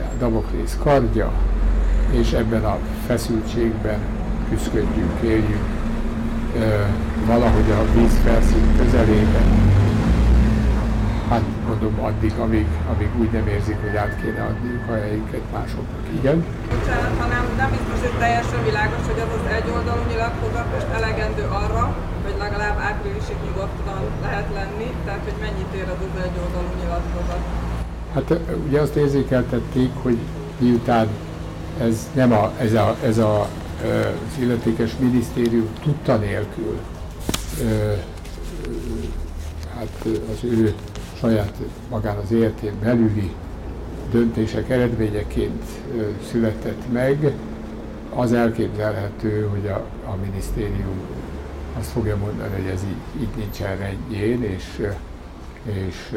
a 0.00 0.18
Damoklész 0.18 0.78
kardja, 0.82 1.32
és 2.10 2.32
ebben 2.32 2.64
a 2.64 2.78
feszültségben 3.06 3.98
küzdködjünk, 4.48 5.20
éljünk 5.22 5.76
valahogy 7.26 7.70
a 7.70 7.98
vízfelszín 7.98 8.76
közelében, 8.76 9.87
Hát 11.30 11.42
mondom, 11.68 11.94
addig, 12.08 12.32
amíg, 12.44 12.66
amíg 12.92 13.10
úgy 13.20 13.30
nem 13.30 13.46
érzik, 13.56 13.78
hogy 13.84 13.96
át 13.96 14.14
kéne 14.20 14.42
adniuk 14.50 14.88
a 14.88 14.92
helyüket 14.92 15.44
másoknak. 15.52 16.02
Igen? 16.18 16.38
Bocsánat, 16.74 17.14
ha 17.20 17.26
nem, 17.26 17.44
nem 17.56 17.70
biztos, 17.76 17.98
hogy 18.06 18.18
teljesen 18.18 18.64
világos, 18.64 19.02
hogy 19.10 19.20
az 19.24 19.32
az 19.38 19.46
egyoldalú 19.58 20.02
nyilatkozat 20.10 20.68
most 20.74 20.88
elegendő 20.98 21.44
arra, 21.62 21.84
hogy 22.24 22.34
legalább 22.38 22.78
áprilisig 22.90 23.38
nyugodtan 23.46 24.00
lehet 24.26 24.48
lenni, 24.58 24.88
tehát 25.04 25.22
hogy 25.28 25.38
mennyit 25.46 25.70
ér 25.78 25.88
az 25.94 26.02
az 26.08 26.16
egyoldalú 26.28 26.70
nyilatkozat? 26.80 27.42
Hát 28.14 28.28
ugye 28.66 28.80
azt 28.80 28.96
érzékeltették, 28.96 29.90
hogy 30.02 30.18
miután 30.58 31.06
ez 31.80 32.10
nem 32.14 32.32
a, 32.32 32.52
ez 32.58 32.72
a, 32.72 32.96
ez 33.04 33.18
a, 33.18 33.40
az 33.40 34.34
illetékes 34.40 34.90
minisztérium 34.98 35.68
tudta 35.82 36.16
nélkül, 36.16 36.78
hát 39.76 40.06
az 40.32 40.44
ő 40.44 40.74
saját 41.20 41.52
magán 41.90 42.16
az 42.16 42.32
életén 42.32 42.72
belüli 42.82 43.32
döntések 44.10 44.70
eredményeként 44.70 45.64
született 46.30 46.92
meg, 46.92 47.34
az 48.14 48.32
elképzelhető, 48.32 49.48
hogy 49.50 49.66
a, 49.66 49.86
a 50.10 50.16
minisztérium 50.24 51.00
azt 51.78 51.90
fogja 51.90 52.16
mondani, 52.16 52.54
hogy 52.54 52.72
ez 52.72 52.82
így, 52.82 53.22
így 53.22 53.36
nincsen 53.36 53.76
rendjén, 53.76 54.42
és, 54.42 54.88
és 55.62 56.16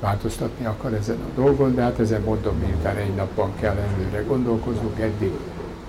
változtatni 0.00 0.64
akar 0.64 0.94
ezen 0.94 1.18
a 1.20 1.40
dolgon, 1.40 1.74
de 1.74 1.82
hát 1.82 1.98
ezen 1.98 2.22
mondom, 2.22 2.56
miután 2.58 2.96
egy 2.96 3.14
napban 3.14 3.52
kell 3.60 3.76
előre 3.76 4.22
gondolkoznunk, 4.22 4.98
eddig 5.00 5.32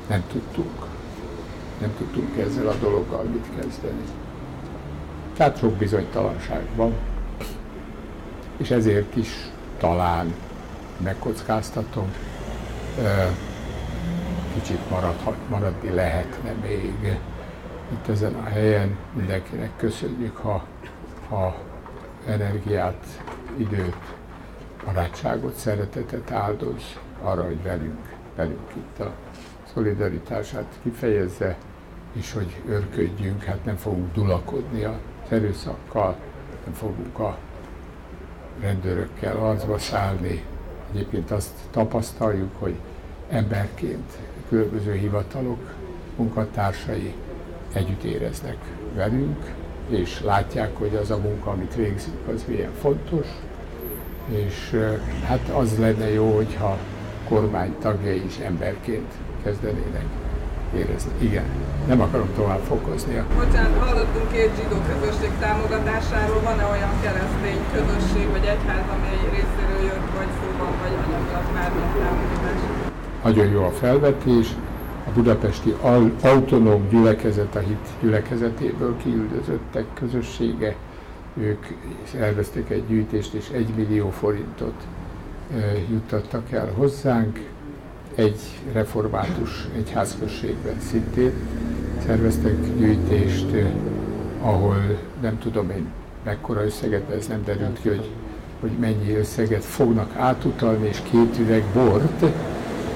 nem 0.09 0.23
tudtunk. 0.31 0.85
Nem 1.79 1.93
tudtunk 1.97 2.37
ezzel 2.37 2.67
a 2.67 2.75
dologgal 2.81 3.23
mit 3.23 3.45
kezdeni. 3.59 4.03
Tehát 5.33 5.57
sok 5.57 5.73
bizonytalanság 5.73 6.61
van 6.75 6.93
és 8.61 8.71
ezért 8.71 9.15
is 9.15 9.49
talán 9.77 10.33
megkockáztatom, 10.97 12.11
kicsit 14.53 14.89
maradhat, 14.89 15.49
maradni 15.49 15.89
lehetne 15.89 16.51
még 16.51 17.17
itt 17.91 18.07
ezen 18.07 18.33
a 18.33 18.43
helyen. 18.43 18.97
Mindenkinek 19.13 19.69
köszönjük, 19.77 20.37
ha, 20.37 20.65
ha 21.29 21.55
energiát, 22.27 23.05
időt, 23.57 23.95
barátságot, 24.85 25.55
szeretetet 25.55 26.31
áldoz 26.31 26.99
arra, 27.21 27.43
hogy 27.43 27.63
velünk, 27.63 28.15
velünk 28.35 28.71
itt 28.75 28.99
a 28.99 29.11
szolidaritását 29.73 30.79
kifejezze, 30.83 31.57
és 32.13 32.33
hogy 32.33 32.61
örködjünk, 32.67 33.43
hát 33.43 33.65
nem 33.65 33.75
fogunk 33.75 34.13
dulakodni 34.13 34.83
az 34.83 34.95
erőszakkal, 35.29 36.15
nem 36.65 36.73
fogunk 36.73 37.19
a 37.19 37.37
rendőrökkel 38.59 39.37
arcba 39.37 39.77
szállni. 39.77 40.43
Egyébként 40.93 41.31
azt 41.31 41.53
tapasztaljuk, 41.71 42.51
hogy 42.59 42.75
emberként 43.29 44.11
különböző 44.49 44.93
hivatalok 44.93 45.73
munkatársai 46.15 47.13
együtt 47.73 48.03
éreznek 48.03 48.57
velünk, 48.95 49.53
és 49.89 50.21
látják, 50.21 50.77
hogy 50.77 50.95
az 50.95 51.11
a 51.11 51.17
munka, 51.17 51.51
amit 51.51 51.75
végzünk, 51.75 52.27
az 52.33 52.45
milyen 52.47 52.73
fontos, 52.79 53.27
és 54.29 54.79
hát 55.25 55.49
az 55.49 55.77
lenne 55.79 56.09
jó, 56.09 56.35
hogyha 56.35 56.77
kormány 57.27 57.75
tagjai 57.79 58.25
is 58.25 58.37
emberként 58.37 59.11
kezdenének 59.43 60.05
érezni. 60.75 61.11
Igen, 61.17 61.45
nem 61.87 62.01
akarom 62.01 62.29
tovább 62.35 62.63
fokozni. 62.71 63.23
Bocsánat, 63.35 63.79
hallottunk 63.83 64.31
két 64.31 64.51
zsidó 64.57 64.77
közösség 64.91 65.31
támogatásáról, 65.39 66.41
van-e 66.41 66.65
olyan 66.65 66.93
keresztény 67.01 67.61
közösség 67.73 68.25
vagy 68.35 68.45
egyház, 68.53 68.85
amely 68.95 69.19
részéről 69.35 69.83
jött, 69.89 70.07
vagy 70.17 70.31
szóban, 70.39 70.71
vagy 70.81 70.93
anyagilag 71.01 71.45
már 71.53 71.71
támogatás? 72.01 72.59
Nagyon 73.23 73.47
jó 73.47 73.63
a 73.63 73.71
felvetés. 73.71 74.47
A 75.07 75.11
budapesti 75.13 75.75
autonóm 76.21 76.87
gyülekezet, 76.89 77.55
a 77.55 77.59
hit 77.59 77.87
gyülekezetéből 78.01 78.97
kiüldözöttek 78.97 79.85
közössége, 79.93 80.75
ők 81.37 81.65
elveszték 82.19 82.69
egy 82.69 82.83
gyűjtést, 82.87 83.33
és 83.33 83.49
egy 83.53 83.73
millió 83.75 84.09
forintot 84.09 84.83
juttattak 85.89 86.51
el 86.51 86.71
hozzánk 86.75 87.39
egy 88.15 88.39
református 88.73 89.67
egyházközségben 89.75 90.79
szintén 90.89 91.31
szerveztek 92.05 92.55
gyűjtést, 92.77 93.45
ahol 94.41 94.99
nem 95.21 95.39
tudom 95.39 95.69
én 95.69 95.87
mekkora 96.23 96.65
összeget, 96.65 97.09
ez 97.09 97.27
nem 97.27 97.43
derült 97.45 97.81
ki, 97.81 97.87
hogy, 97.87 98.09
hogy 98.59 98.71
mennyi 98.79 99.15
összeget 99.15 99.63
fognak 99.63 100.15
átutalni, 100.15 100.87
és 100.87 101.01
két 101.11 101.39
üveg 101.39 101.63
bort, 101.73 102.25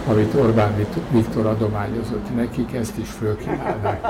amit 0.08 0.34
Orbán 0.34 0.86
Viktor 1.12 1.46
adományozott 1.46 2.36
nekik, 2.36 2.74
ezt 2.74 2.98
is 2.98 3.10
fölkínálnák 3.10 4.04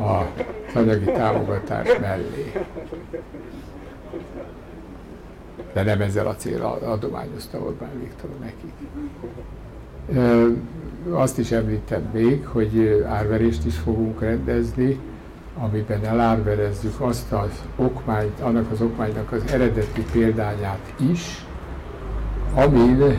a 0.00 0.26
anyagi 0.74 1.04
támogatás 1.04 1.88
mellé. 2.00 2.52
De 5.72 5.82
nem 5.82 6.00
ezzel 6.00 6.26
a 6.26 6.34
célra 6.34 6.70
adományozta 6.70 7.58
Orbán 7.58 8.00
Viktor 8.00 8.30
nekik. 8.40 8.72
Azt 11.10 11.38
is 11.38 11.50
említem 11.50 12.02
még, 12.12 12.46
hogy 12.46 13.02
árverést 13.08 13.66
is 13.66 13.76
fogunk 13.76 14.20
rendezni, 14.20 14.98
amiben 15.58 16.04
elárverezzük 16.04 17.00
azt 17.00 17.32
az 17.32 17.62
okmányt, 17.76 18.40
annak 18.40 18.70
az 18.70 18.80
okmánynak 18.80 19.32
az 19.32 19.42
eredeti 19.52 20.04
példányát 20.12 20.92
is, 21.12 21.44
amin, 22.54 23.18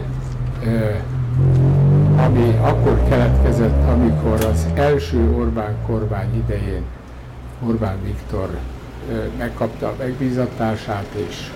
ami 2.18 2.58
akkor 2.62 3.04
keletkezett, 3.10 3.90
amikor 3.90 4.46
az 4.46 4.68
első 4.74 5.32
Orbán 5.38 5.76
kormány 5.86 6.36
idején 6.36 6.84
Orbán 7.68 7.98
Viktor 8.04 8.50
megkapta 9.38 9.88
a 9.88 9.96
megbízatását, 9.98 11.08
és 11.30 11.52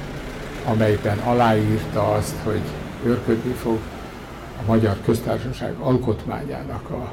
amelyben 0.66 1.18
aláírta 1.18 2.12
azt, 2.12 2.36
hogy 2.44 2.62
őrködni 3.06 3.52
fog 3.52 3.80
a 4.62 4.66
Magyar 4.66 4.98
Köztársaság 5.06 5.76
alkotmányának 5.80 6.90
a, 6.90 7.12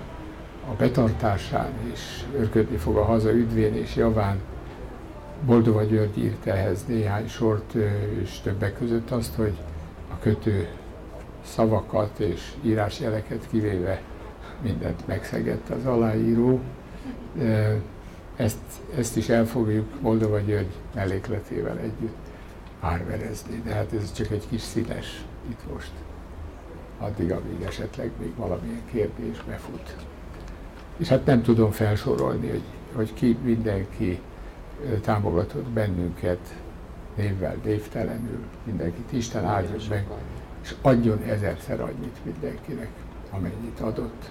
a 0.70 0.74
betartásán, 0.78 1.70
és 1.92 2.00
őrködni 2.38 2.76
fog 2.76 2.96
a 2.96 3.04
haza 3.04 3.32
üdvén 3.32 3.74
és 3.74 3.96
javán. 3.96 4.40
Boldova 5.46 5.82
György 5.82 6.18
írt 6.18 6.46
ehhez 6.46 6.84
néhány 6.86 7.28
sort, 7.28 7.74
és 8.22 8.40
többek 8.42 8.78
között 8.78 9.10
azt, 9.10 9.34
hogy 9.34 9.52
a 10.10 10.18
kötő 10.20 10.68
szavakat 11.44 12.18
és 12.18 12.52
írásjeleket 12.62 13.46
kivéve 13.50 14.00
mindent 14.62 15.06
megszegett 15.06 15.68
az 15.68 15.86
aláíró. 15.86 16.60
Ezt, 18.36 18.58
ezt 18.98 19.16
is 19.16 19.28
el 19.28 19.46
fogjuk 19.46 20.00
Moldova 20.00 20.38
György 20.38 20.72
mellékletével 20.94 21.78
együtt 21.78 22.21
árverezni, 22.82 23.62
de 23.64 23.74
hát 23.74 23.92
ez 23.92 24.12
csak 24.12 24.30
egy 24.30 24.48
kis 24.48 24.60
színes 24.60 25.24
itt 25.50 25.72
most. 25.72 25.90
Addig, 26.98 27.32
amíg 27.32 27.62
esetleg 27.66 28.10
még 28.20 28.32
valamilyen 28.36 28.82
kérdés 28.92 29.42
befut. 29.46 29.96
És 30.96 31.08
hát 31.08 31.26
nem 31.26 31.42
tudom 31.42 31.70
felsorolni, 31.70 32.48
hogy, 32.48 32.62
hogy 32.92 33.14
ki 33.14 33.36
mindenki 33.44 34.20
támogatott 35.00 35.68
bennünket 35.68 36.54
névvel, 37.16 37.56
névtelenül, 37.64 38.44
mindenkit. 38.64 39.12
Isten 39.12 39.44
áldjon 39.44 39.80
meg, 39.88 40.06
és 40.62 40.74
adjon 40.82 41.22
ezerszer 41.22 41.80
annyit 41.80 42.24
mindenkinek, 42.24 42.90
amennyit 43.30 43.80
adott. 43.80 44.30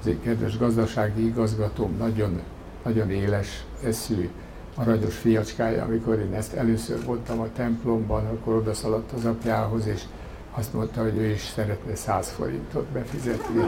Az 0.00 0.06
én 0.06 0.20
kedves 0.20 0.58
gazdasági 0.58 1.26
igazgatóm 1.26 1.96
nagyon, 1.98 2.40
nagyon 2.84 3.10
éles 3.10 3.64
eszű, 3.84 4.30
aranyos 4.74 5.16
fiacskája, 5.16 5.84
amikor 5.84 6.18
én 6.18 6.34
ezt 6.34 6.52
először 6.52 7.04
voltam 7.04 7.40
a 7.40 7.48
templomban, 7.56 8.26
akkor 8.26 8.54
odaszaladt 8.54 9.12
az 9.12 9.24
apjához, 9.24 9.86
és 9.86 10.02
azt 10.50 10.72
mondta, 10.72 11.02
hogy 11.02 11.16
ő 11.16 11.26
is 11.26 11.40
szeretne 11.40 11.94
100 11.94 12.28
forintot 12.28 12.84
befizetni. 12.84 13.62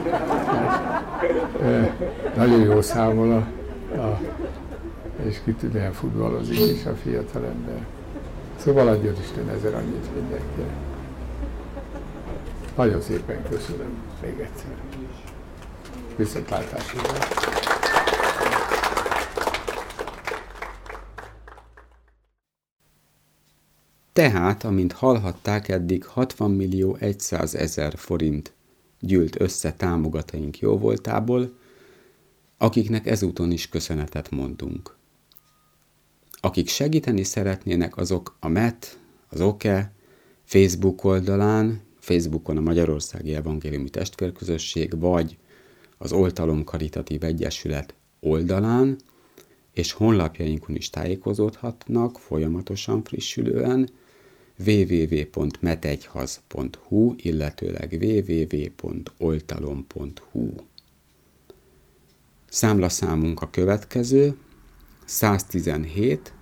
Nagyon 2.35 2.59
jó 2.59 2.81
számol 2.81 3.31
a, 3.31 3.97
a 3.97 4.19
és 5.25 5.37
kitűnően 5.43 5.93
futballozik 5.93 6.59
is 6.59 6.85
a 6.85 6.95
fiatal 6.95 7.45
ember. 7.45 7.85
Szóval 8.57 8.87
adjon 8.87 9.15
Isten 9.21 9.49
ezer 9.49 9.73
annyit 9.73 10.15
mindenkinek. 10.15 10.75
Nagyon 12.75 13.01
szépen 13.01 13.43
köszönöm 13.49 14.01
még 14.21 14.39
egyszer. 14.39 14.71
Viszontlátásra! 16.15 17.66
Tehát, 24.17 24.63
amint 24.63 24.91
hallhatták, 24.91 25.67
eddig 25.67 26.05
60 26.05 26.51
millió 26.51 26.97
100 27.17 27.55
ezer 27.55 27.97
forint 27.97 28.53
gyűlt 28.99 29.41
össze 29.41 29.73
támogatóink 29.73 30.59
jóvoltából, 30.59 31.57
akiknek 32.57 33.05
ezúton 33.05 33.51
is 33.51 33.69
köszönetet 33.69 34.31
mondunk. 34.31 34.95
Akik 36.31 36.67
segíteni 36.67 37.23
szeretnének, 37.23 37.97
azok 37.97 38.35
a 38.39 38.47
MET, 38.47 38.99
az 39.29 39.41
OKE, 39.41 39.93
Facebook 40.43 41.03
oldalán, 41.03 41.81
Facebookon 41.99 42.57
a 42.57 42.61
Magyarországi 42.61 43.35
Evangéliumi 43.35 43.89
Testvérközösség, 43.89 44.99
vagy 44.99 45.37
az 45.97 46.11
Oltalom 46.11 46.63
Karitatív 46.63 47.23
Egyesület 47.23 47.93
oldalán, 48.19 48.97
és 49.73 49.91
honlapjainkon 49.91 50.75
is 50.75 50.89
tájékozódhatnak 50.89 52.19
folyamatosan 52.19 53.03
frissülően, 53.03 53.89
www.metegyhaz.hu, 54.65 57.13
illetőleg 57.17 57.97
www.oltalom.hu. 58.01 60.49
Számlaszámunk 62.49 63.41
a 63.41 63.49
következő 63.49 64.37
117 65.05 66.33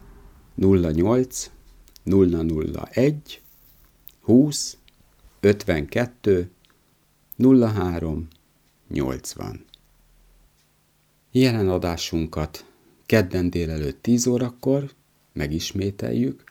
08 0.55 1.51
001 2.03 3.41
20 4.21 4.77
52 5.39 6.49
03 7.37 8.27
80. 8.87 9.65
Jelen 11.31 11.69
adásunkat 11.69 12.65
kedden 13.05 13.49
délelőtt 13.49 14.01
10 14.01 14.27
órakor 14.27 14.91
megismételjük, 15.33 16.43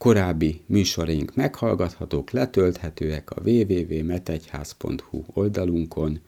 Korábbi 0.00 0.60
műsoraink 0.66 1.34
meghallgathatók, 1.34 2.30
letölthetőek 2.30 3.30
a 3.30 3.40
www.metegyház.hu 3.44 5.24
oldalunkon, 5.26 6.20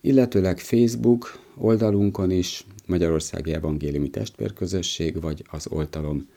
illetőleg 0.00 0.58
Facebook 0.58 1.38
oldalunkon 1.56 2.30
is, 2.30 2.66
Magyarországi 2.86 3.52
Evangéliumi 3.52 4.10
Testvérközösség, 4.10 5.20
vagy 5.20 5.44
az 5.50 5.66
oltalom 5.70 6.28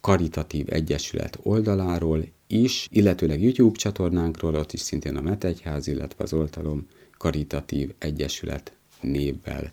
Karitatív 0.00 0.66
Egyesület 0.68 1.38
oldaláról 1.42 2.24
is, 2.46 2.88
illetőleg 2.90 3.42
YouTube 3.42 3.78
csatornánkról, 3.78 4.54
ott 4.54 4.72
is 4.72 4.80
szintén 4.80 5.16
a 5.16 5.20
Metegyház, 5.20 5.86
illetve 5.86 6.24
az 6.24 6.32
oltalom 6.32 6.86
Karitatív 7.18 7.94
Egyesület 7.98 8.76
névvel 9.00 9.72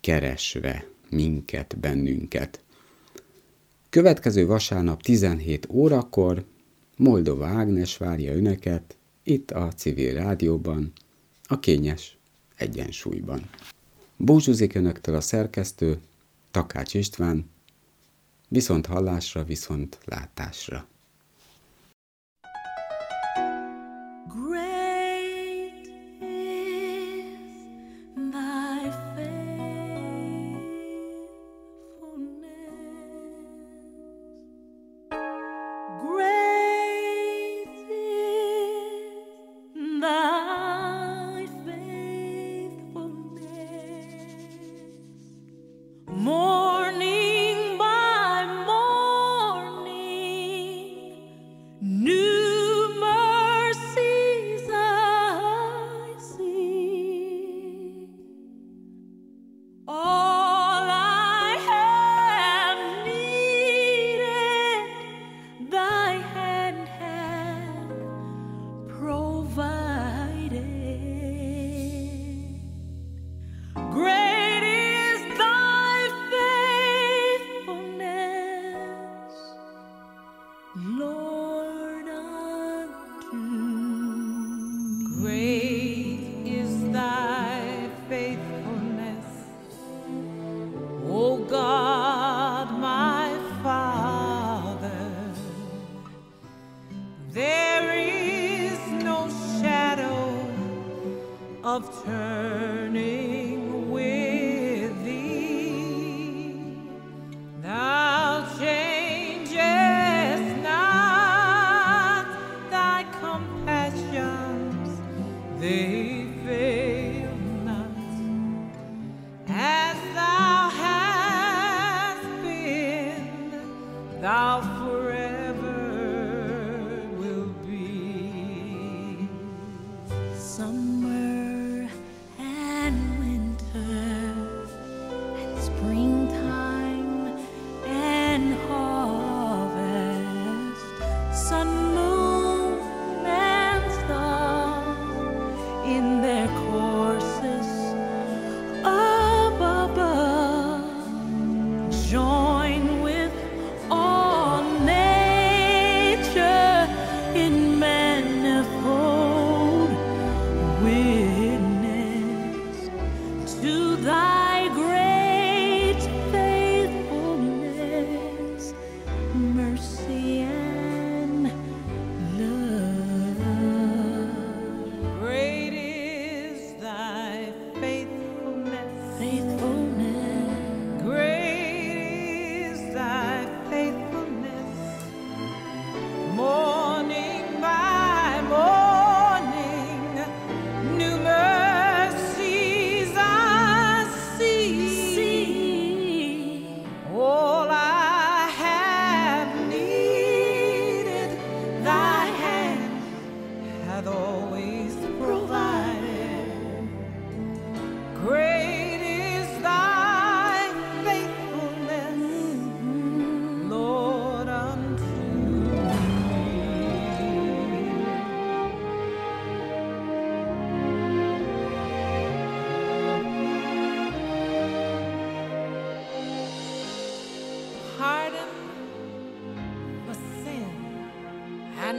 keresve 0.00 0.86
minket, 1.10 1.76
bennünket. 1.80 2.61
Következő 3.92 4.46
vasárnap 4.46 5.02
17 5.02 5.66
órakor 5.70 6.44
Moldova 6.96 7.46
Ágnes 7.46 7.96
várja 7.96 8.34
önöket 8.34 8.96
itt 9.22 9.50
a 9.50 9.72
civil 9.72 10.14
rádióban, 10.14 10.92
a 11.42 11.58
kényes 11.58 12.18
egyensúlyban. 12.56 13.50
Búcsúzik 14.16 14.74
önöktől 14.74 15.14
a 15.14 15.20
szerkesztő, 15.20 16.00
Takács 16.50 16.94
István, 16.94 17.50
viszont 18.48 18.86
hallásra, 18.86 19.44
viszont 19.44 19.98
látásra. 20.04 20.86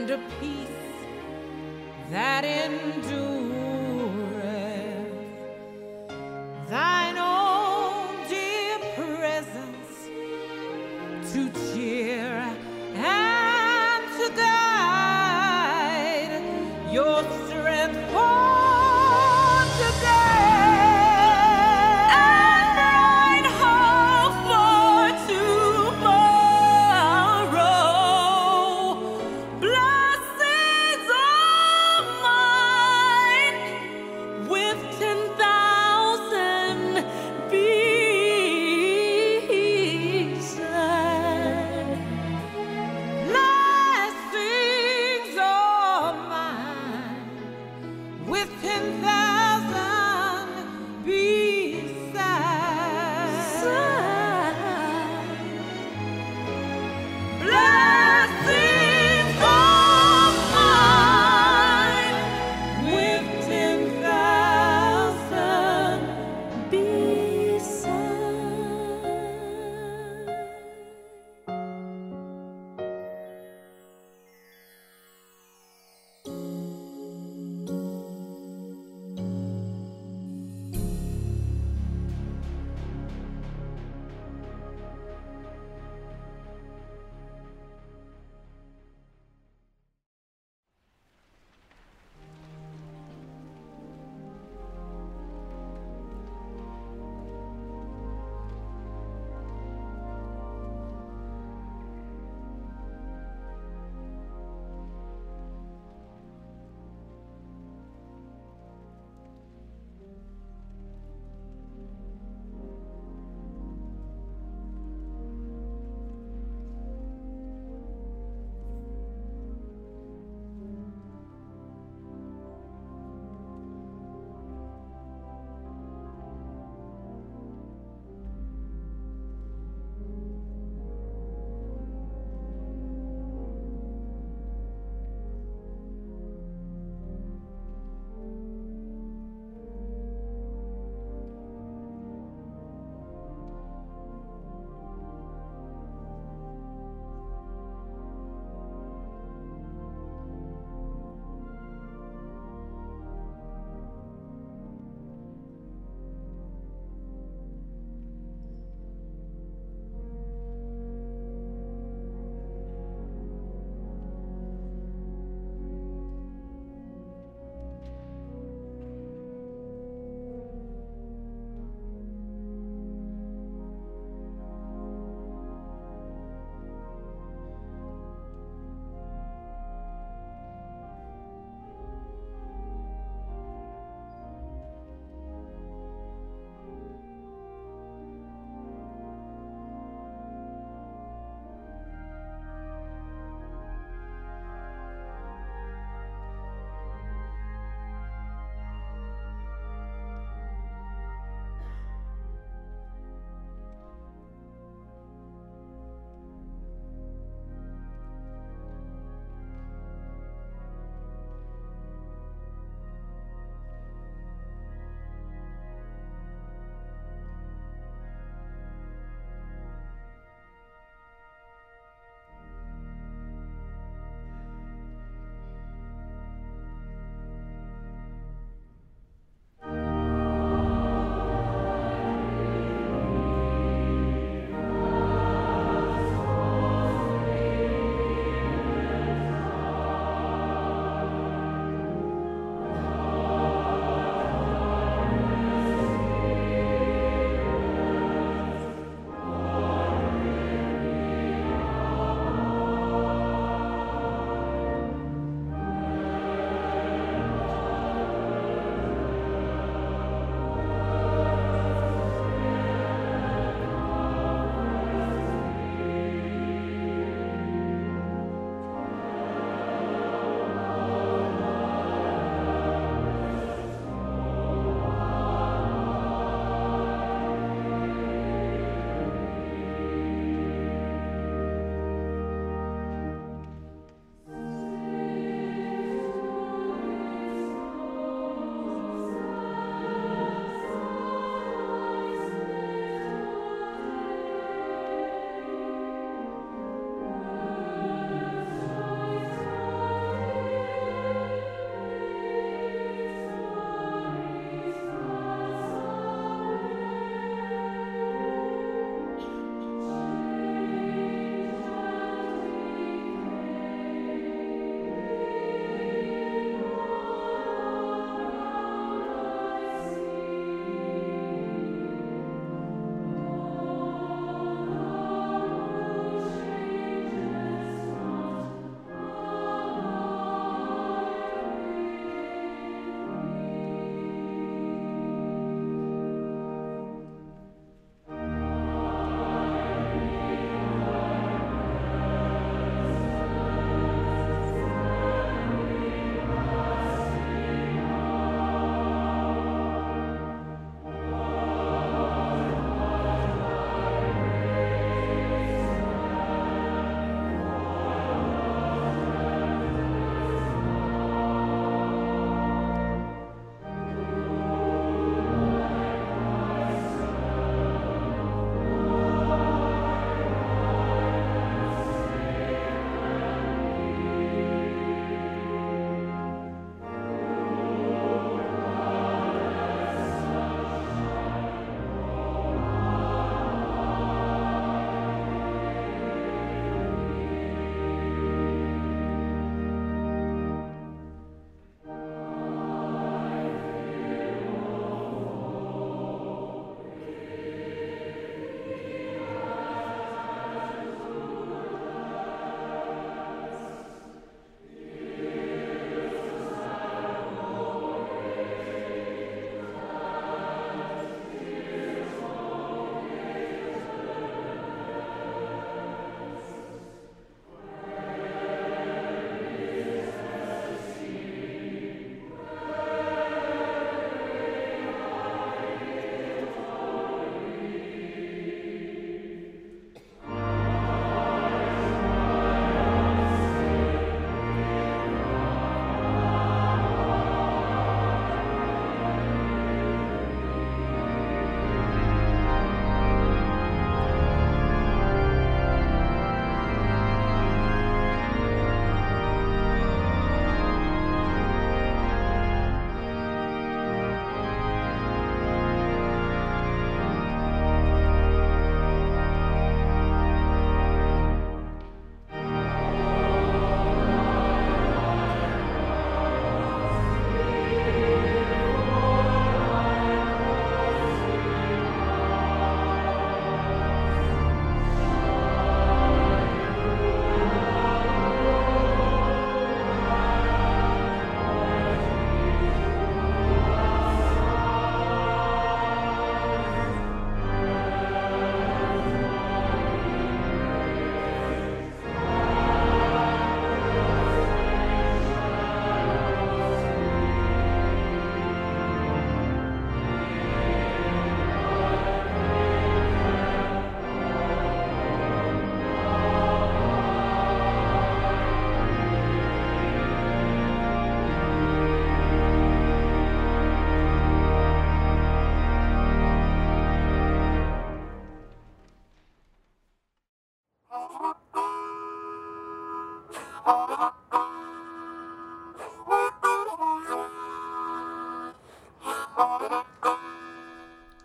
And 0.04 0.10
a 0.10 0.18
peace 0.38 0.68
that 2.10 2.44
endureth. 2.44 3.33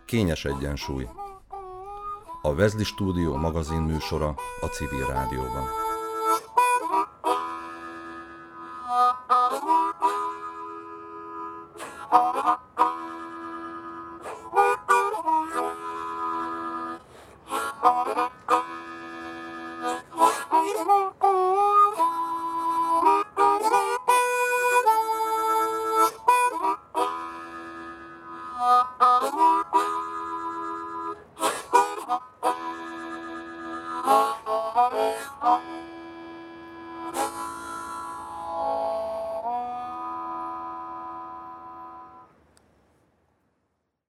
Kényes 0.10 0.46
egyensúly. 0.46 1.08
A 2.42 2.56
Vezli 2.56 2.84
Stúdió 2.84 3.36
magazin 3.36 3.82
műsora 3.82 4.36
a 4.62 4.66
civil 4.66 5.06
rádióban. 5.06 5.89